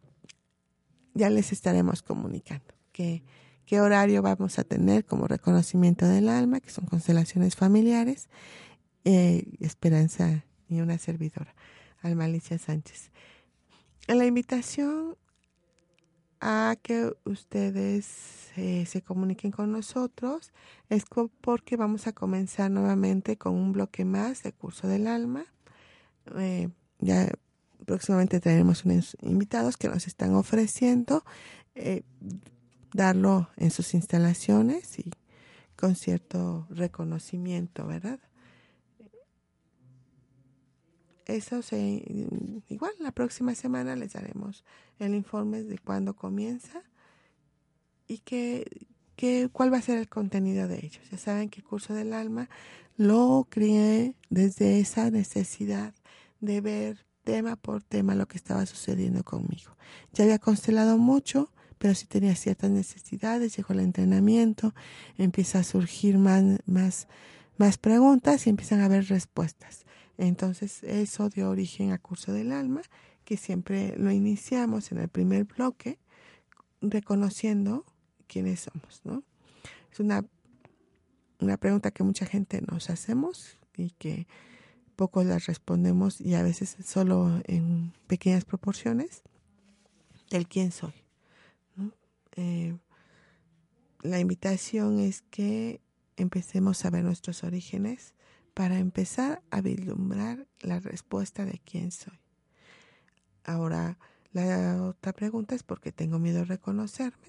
ya 1.15 1.31
les 1.31 1.53
estaremos 1.53 2.03
comunicando 2.03 2.75
qué, 2.93 3.25
qué 3.67 3.81
horario 3.81 4.23
vamos 4.23 4.59
a 4.61 4.65
tener 4.65 5.05
como 5.05 5.27
reconocimiento 5.27 6.07
del 6.07 6.29
alma, 6.29 6.61
que 6.61 6.71
son 6.71 6.87
constelaciones 6.87 7.57
familiares, 7.57 8.29
eh, 9.05 9.45
Esperanza 9.59 10.45
y 10.69 10.81
una 10.81 10.97
servidora, 10.99 11.55
Alma 12.03 12.25
Alicia 12.25 12.59
Sánchez. 12.59 13.11
La 14.07 14.27
invitación 14.27 15.17
a 16.41 16.77
que 16.83 17.13
ustedes 17.25 18.51
eh, 18.57 18.87
se 18.87 19.03
comuniquen 19.03 19.51
con 19.51 19.73
nosotros 19.73 20.53
es 20.89 21.05
porque 21.41 21.77
vamos 21.77 22.07
a 22.07 22.13
comenzar 22.13 22.71
nuevamente 22.71 23.37
con 23.37 23.55
un 23.55 23.73
bloque 23.73 24.05
más 24.05 24.43
de 24.43 24.53
curso 24.53 24.89
del 24.89 25.07
alma. 25.07 25.47
Eh, 26.37 26.69
ya 27.01 27.29
próximamente 27.87 28.41
tenemos 28.41 28.85
unos 28.85 29.17
invitados 29.23 29.77
que 29.77 29.89
nos 29.89 30.07
están 30.07 30.35
ofreciendo 30.35 31.25
eh, 31.75 32.03
darlo 32.93 33.49
en 33.57 33.71
sus 33.71 33.95
instalaciones 33.95 34.99
y 34.99 35.11
con 35.77 35.95
cierto 35.95 36.67
reconocimiento, 36.71 37.87
¿verdad? 37.87 38.19
Eso 41.29 41.61
se, 41.61 42.03
igual 42.69 42.93
la 43.01 43.13
próxima 43.13 43.55
semana 43.55 43.95
les 43.97 44.15
daremos 44.15 44.65
el 44.99 45.15
informe 45.15 45.63
de 45.63 45.79
cuándo 45.79 46.17
comienza 46.17 46.83
y 48.07 48.19
qué, 48.19 48.87
qué, 49.15 49.51
cuál 49.53 49.71
va 49.71 49.77
a 49.77 49.83
ser 49.83 49.99
el 49.99 50.09
contenido 50.09 50.67
de 50.69 50.79
ellos. 50.79 51.03
Ya 51.11 51.19
saben 51.19 51.51
que 51.51 51.61
el 51.61 51.67
curso 51.67 51.93
del 51.93 52.15
alma 52.15 52.49
lo 52.97 53.47
crié 53.51 54.15
desde 54.31 54.81
esa 54.81 55.11
necesidad 55.11 55.95
de 56.41 56.63
ver 56.63 57.05
tema 57.25 57.57
por 57.57 57.83
tema 57.83 58.15
lo 58.15 58.27
que 58.27 58.39
estaba 58.39 58.65
sucediendo 58.65 59.23
conmigo. 59.23 59.77
Ya 60.15 60.25
había 60.25 60.39
constelado 60.39 60.97
mucho, 60.97 61.53
pero 61.77 61.95
sí 61.95 62.07
tenía 62.07 62.35
ciertas 62.37 62.71
necesidades, 62.71 63.55
llegó 63.55 63.75
el 63.75 63.81
entrenamiento, 63.81 64.75
empieza 65.19 65.59
a 65.59 65.65
surgir 65.65 66.17
más, 66.17 66.43
más, 66.65 67.07
más 67.59 67.77
preguntas 67.77 68.47
y 68.47 68.51
empiezan 68.51 68.81
a 68.81 68.87
haber 68.87 69.09
respuestas. 69.09 69.85
Entonces 70.19 70.83
eso 70.83 71.29
dio 71.31 71.49
origen 71.49 71.93
a 71.93 71.99
Curso 71.99 72.33
del 72.33 72.53
Alma, 72.53 72.83
que 73.25 73.37
siempre 73.37 73.95
lo 73.97 74.11
iniciamos 74.11 74.93
en 74.93 74.99
el 74.99 75.09
primer 75.09 75.45
bloque, 75.45 75.99
reconociendo 76.81 77.87
quiénes 78.27 78.61
somos, 78.61 79.01
¿no? 79.05 79.23
Es 79.93 80.01
una, 80.01 80.25
una 81.41 81.57
pregunta 81.57 81.91
que 81.93 82.03
mucha 82.03 82.27
gente 82.27 82.61
nos 82.63 82.91
hacemos 82.91 83.57
y 83.77 83.91
que 83.91 84.27
pocos 84.97 85.25
las 85.25 85.47
respondemos 85.47 86.21
y 86.21 86.35
a 86.35 86.43
veces 86.43 86.77
solo 86.85 87.41
en 87.45 87.93
pequeñas 88.09 88.45
proporciones 88.45 89.23
del 90.31 90.49
quién 90.49 90.73
soy. 90.73 90.93
Eh, 92.35 92.77
la 94.03 94.19
invitación 94.21 94.99
es 95.01 95.23
que 95.23 95.81
empecemos 96.17 96.85
a 96.85 96.91
ver 96.91 97.05
nuestros 97.05 97.45
orígenes 97.45 98.15
para 98.59 98.81
empezar 98.81 99.41
a 99.53 99.61
vislumbrar 99.61 100.49
la 100.59 100.81
respuesta 100.81 101.45
de 101.45 101.61
quién 101.65 101.93
soy. 101.93 102.19
Ahora, 103.45 104.01
la 104.33 104.83
otra 104.83 105.13
pregunta 105.13 105.55
es 105.55 105.63
por 105.63 105.81
qué 105.81 105.93
tengo 105.93 106.19
miedo 106.19 106.41
a 106.41 106.45
reconocerme. 106.45 107.29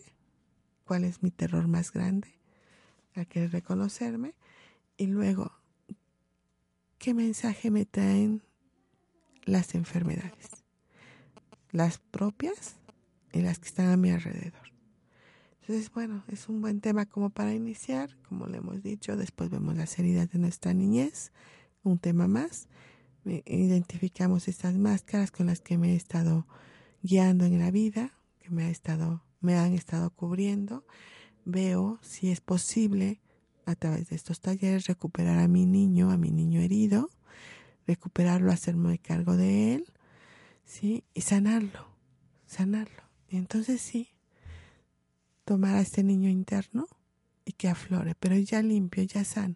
¿Cuál 0.85 1.03
es 1.03 1.21
mi 1.21 1.29
terror 1.29 1.67
más 1.67 1.93
grande? 1.93 2.33
A 3.13 3.25
querer 3.25 3.51
reconocerme. 3.51 4.33
Y 4.97 5.05
luego, 5.05 5.51
¿qué 6.97 7.13
mensaje 7.13 7.69
me 7.69 7.85
traen 7.85 8.41
las 9.43 9.75
enfermedades? 9.75 10.49
Las 11.69 11.99
propias 11.99 12.77
y 13.33 13.41
las 13.41 13.59
que 13.59 13.67
están 13.67 13.89
a 13.89 13.97
mi 13.97 14.09
alrededor. 14.09 14.68
Entonces, 15.69 15.93
bueno, 15.93 16.23
es 16.29 16.49
un 16.49 16.61
buen 16.61 16.81
tema 16.81 17.05
como 17.05 17.29
para 17.29 17.53
iniciar, 17.53 18.17
como 18.27 18.47
le 18.47 18.57
hemos 18.57 18.81
dicho, 18.81 19.15
después 19.15 19.51
vemos 19.51 19.77
las 19.77 19.99
heridas 19.99 20.31
de 20.31 20.39
nuestra 20.39 20.73
niñez, 20.73 21.31
un 21.83 21.99
tema 21.99 22.27
más. 22.27 22.67
Identificamos 23.23 24.47
estas 24.47 24.73
máscaras 24.79 25.29
con 25.29 25.45
las 25.45 25.61
que 25.61 25.77
me 25.77 25.93
he 25.93 25.95
estado 25.95 26.47
guiando 27.03 27.45
en 27.45 27.59
la 27.59 27.69
vida, 27.69 28.17
que 28.39 28.49
me 28.49 28.63
ha 28.63 28.71
estado 28.71 29.21
me 29.41 29.59
han 29.59 29.75
estado 29.75 30.09
cubriendo. 30.09 30.87
Veo 31.45 31.99
si 32.01 32.31
es 32.31 32.41
posible 32.41 33.21
a 33.67 33.75
través 33.75 34.09
de 34.09 34.15
estos 34.15 34.41
talleres 34.41 34.87
recuperar 34.87 35.37
a 35.37 35.47
mi 35.47 35.67
niño, 35.67 36.09
a 36.09 36.17
mi 36.17 36.31
niño 36.31 36.61
herido, 36.61 37.11
recuperarlo, 37.85 38.51
hacerme 38.51 38.97
cargo 38.97 39.37
de 39.37 39.75
él, 39.75 39.85
¿sí? 40.65 41.03
Y 41.13 41.21
sanarlo, 41.21 41.85
sanarlo. 42.47 43.03
Entonces 43.29 43.81
sí, 43.81 44.09
tomar 45.49 45.77
a 45.77 45.81
este 45.81 46.03
niño 46.03 46.29
interno 46.29 46.87
y 47.43 47.53
que 47.53 47.69
aflore, 47.69 48.13
pero 48.13 48.37
ya 48.37 48.61
limpio, 48.61 49.01
ya 49.01 49.23
sano, 49.23 49.55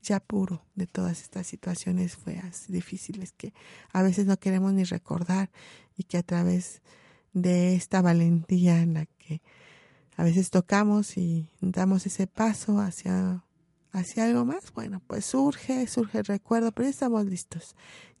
ya 0.00 0.20
puro 0.20 0.64
de 0.76 0.86
todas 0.86 1.22
estas 1.22 1.48
situaciones 1.48 2.14
feas, 2.14 2.66
difíciles 2.68 3.32
que 3.32 3.52
a 3.92 4.04
veces 4.04 4.26
no 4.26 4.38
queremos 4.38 4.72
ni 4.74 4.84
recordar 4.84 5.50
y 5.96 6.04
que 6.04 6.18
a 6.18 6.22
través 6.22 6.82
de 7.32 7.74
esta 7.74 8.00
valentía 8.00 8.80
en 8.80 8.94
la 8.94 9.06
que 9.06 9.42
a 10.16 10.22
veces 10.22 10.50
tocamos 10.50 11.16
y 11.16 11.50
damos 11.60 12.06
ese 12.06 12.28
paso 12.28 12.78
hacia, 12.78 13.44
hacia 13.90 14.26
algo 14.26 14.44
más, 14.44 14.72
bueno, 14.72 15.02
pues 15.04 15.24
surge, 15.24 15.88
surge 15.88 16.18
el 16.18 16.26
recuerdo, 16.26 16.70
pero 16.70 16.86
ya 16.86 16.90
estamos 16.90 17.26
listos. 17.26 17.74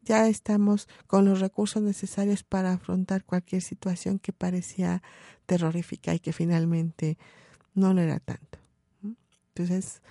Ya 0.04 0.28
estamos 0.28 0.88
con 1.06 1.24
los 1.24 1.40
recursos 1.40 1.82
necesarios 1.82 2.42
para 2.42 2.74
afrontar 2.74 3.24
cualquier 3.24 3.62
situación 3.62 4.18
que 4.18 4.32
parecía 4.32 5.02
terrorífica 5.46 6.14
y 6.14 6.18
que 6.18 6.32
finalmente 6.32 7.18
no 7.74 7.94
lo 7.94 8.02
era 8.02 8.20
tanto. 8.20 8.58
Entonces, 9.48 10.02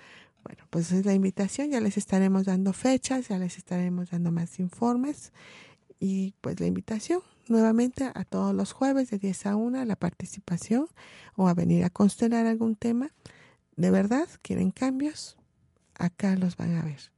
bueno, 0.42 0.64
pues 0.70 0.90
es 0.92 1.06
la 1.06 1.14
invitación, 1.14 1.70
ya 1.70 1.80
les 1.80 1.96
estaremos 1.96 2.44
dando 2.44 2.72
fechas, 2.72 3.28
ya 3.28 3.38
les 3.38 3.56
estaremos 3.56 4.10
dando 4.10 4.32
más 4.32 4.58
informes 4.58 5.32
y 6.00 6.34
pues 6.40 6.58
la 6.60 6.66
invitación 6.66 7.22
nuevamente 7.48 8.10
a 8.14 8.24
todos 8.24 8.54
los 8.54 8.72
jueves 8.72 9.10
de 9.10 9.18
10 9.18 9.46
a 9.46 9.56
1 9.56 9.84
la 9.84 9.96
participación 9.96 10.86
o 11.36 11.48
a 11.48 11.54
venir 11.54 11.84
a 11.84 11.90
constelar 11.90 12.46
algún 12.46 12.74
tema. 12.74 13.10
De 13.76 13.90
verdad, 13.90 14.28
quieren 14.42 14.70
cambios, 14.70 15.36
acá 15.94 16.36
los 16.36 16.56
van 16.56 16.76
a 16.76 16.82
ver. 16.82 17.13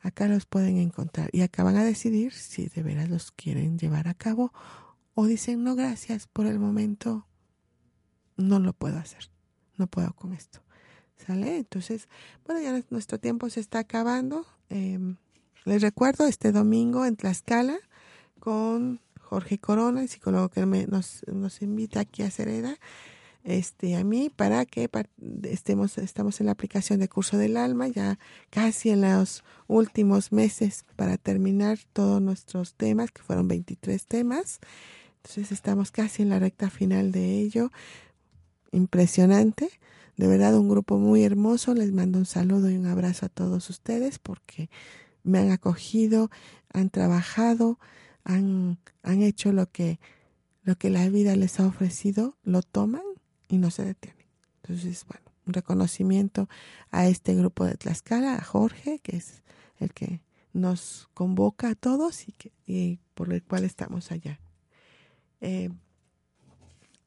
Acá 0.00 0.28
los 0.28 0.46
pueden 0.46 0.78
encontrar 0.78 1.28
y 1.32 1.42
acá 1.42 1.62
van 1.62 1.76
a 1.76 1.84
decidir 1.84 2.32
si 2.32 2.66
de 2.68 2.82
veras 2.82 3.08
los 3.08 3.32
quieren 3.32 3.78
llevar 3.78 4.08
a 4.08 4.14
cabo 4.14 4.52
o 5.14 5.26
dicen 5.26 5.62
no 5.62 5.74
gracias, 5.76 6.26
por 6.26 6.46
el 6.46 6.58
momento 6.58 7.26
no 8.36 8.58
lo 8.58 8.72
puedo 8.72 8.98
hacer, 8.98 9.30
no 9.76 9.86
puedo 9.86 10.12
con 10.14 10.32
esto. 10.32 10.60
¿Sale? 11.26 11.58
Entonces, 11.58 12.08
bueno, 12.46 12.62
ya 12.62 12.82
nuestro 12.88 13.18
tiempo 13.18 13.50
se 13.50 13.60
está 13.60 13.80
acabando. 13.80 14.46
Em, 14.70 15.16
les 15.64 15.82
recuerdo 15.82 16.26
este 16.26 16.50
domingo 16.50 17.04
en 17.04 17.16
Tlaxcala 17.16 17.76
con 18.38 19.00
Jorge 19.20 19.58
Corona, 19.58 20.00
el 20.00 20.08
psicólogo 20.08 20.48
que 20.48 20.64
nos, 20.64 21.22
nos 21.26 21.60
invita 21.60 22.00
aquí 22.00 22.22
a 22.22 22.30
Cereda, 22.30 22.78
este, 23.44 23.96
a 23.96 24.04
mí 24.04 24.30
para 24.34 24.66
que 24.66 24.88
estemos, 25.44 25.98
estamos 25.98 26.40
en 26.40 26.46
la 26.46 26.52
aplicación 26.52 27.00
de 27.00 27.08
Curso 27.08 27.38
del 27.38 27.56
Alma, 27.56 27.88
ya 27.88 28.18
casi 28.50 28.90
en 28.90 29.00
los 29.00 29.44
últimos 29.66 30.32
meses 30.32 30.84
para 30.96 31.16
terminar 31.16 31.78
todos 31.92 32.20
nuestros 32.20 32.74
temas, 32.74 33.10
que 33.10 33.22
fueron 33.22 33.48
23 33.48 34.06
temas. 34.06 34.60
Entonces 35.16 35.52
estamos 35.52 35.90
casi 35.90 36.22
en 36.22 36.30
la 36.30 36.38
recta 36.38 36.70
final 36.70 37.12
de 37.12 37.38
ello. 37.38 37.70
Impresionante. 38.72 39.70
De 40.16 40.26
verdad, 40.26 40.56
un 40.56 40.68
grupo 40.68 40.98
muy 40.98 41.24
hermoso. 41.24 41.74
Les 41.74 41.92
mando 41.92 42.18
un 42.18 42.26
saludo 42.26 42.70
y 42.70 42.76
un 42.76 42.86
abrazo 42.86 43.26
a 43.26 43.30
todos 43.30 43.70
ustedes 43.70 44.18
porque 44.18 44.70
me 45.22 45.38
han 45.38 45.50
acogido, 45.50 46.30
han 46.72 46.90
trabajado, 46.90 47.78
han, 48.24 48.78
han 49.02 49.22
hecho 49.22 49.52
lo 49.52 49.70
que, 49.70 49.98
lo 50.62 50.76
que 50.76 50.90
la 50.90 51.08
vida 51.08 51.36
les 51.36 51.60
ha 51.60 51.66
ofrecido, 51.66 52.36
lo 52.42 52.62
toman 52.62 53.02
y 53.50 53.58
no 53.58 53.70
se 53.70 53.84
detienen. 53.84 54.26
Entonces, 54.62 55.04
bueno, 55.06 55.30
un 55.46 55.52
reconocimiento 55.52 56.48
a 56.90 57.08
este 57.08 57.34
grupo 57.34 57.64
de 57.64 57.76
Tlaxcala, 57.76 58.36
a 58.36 58.44
Jorge, 58.44 59.00
que 59.00 59.16
es 59.16 59.42
el 59.78 59.92
que 59.92 60.20
nos 60.52 61.08
convoca 61.14 61.70
a 61.70 61.74
todos 61.74 62.28
y, 62.28 62.32
que, 62.32 62.52
y 62.66 62.98
por 63.14 63.32
el 63.32 63.42
cual 63.42 63.64
estamos 63.64 64.12
allá. 64.12 64.40
Eh, 65.40 65.70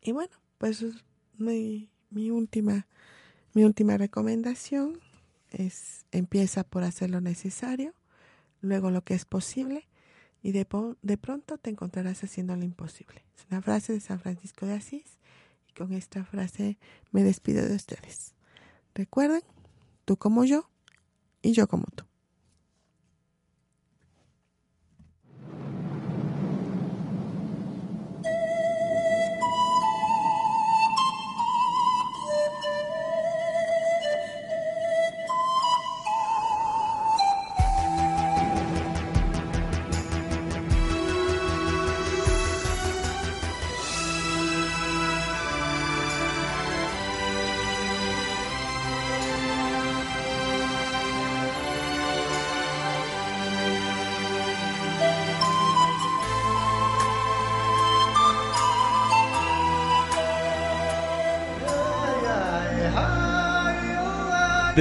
y 0.01 0.11
bueno, 0.11 0.35
pues 0.57 0.83
mi, 1.37 1.89
última 2.29 2.87
mi 3.53 3.63
última 3.63 3.97
recomendación 3.97 4.99
es 5.51 6.05
empieza 6.11 6.63
por 6.63 6.83
hacer 6.83 7.09
lo 7.09 7.21
necesario, 7.21 7.93
luego 8.61 8.91
lo 8.91 9.03
que 9.03 9.13
es 9.13 9.25
posible 9.25 9.87
y 10.41 10.51
de, 10.51 10.67
de 11.01 11.17
pronto 11.17 11.57
te 11.57 11.69
encontrarás 11.69 12.23
haciendo 12.23 12.55
lo 12.55 12.63
imposible. 12.63 13.23
Es 13.37 13.45
una 13.49 13.61
frase 13.61 13.93
de 13.93 13.99
San 13.99 14.19
Francisco 14.19 14.65
de 14.65 14.73
Asís 14.73 15.19
con 15.73 15.93
esta 15.93 16.23
frase 16.23 16.77
me 17.11 17.23
despido 17.23 17.67
de 17.67 17.75
ustedes. 17.75 18.33
Recuerden, 18.95 19.41
tú 20.05 20.17
como 20.17 20.45
yo 20.45 20.69
y 21.41 21.53
yo 21.53 21.67
como 21.67 21.85
tú. 21.95 22.05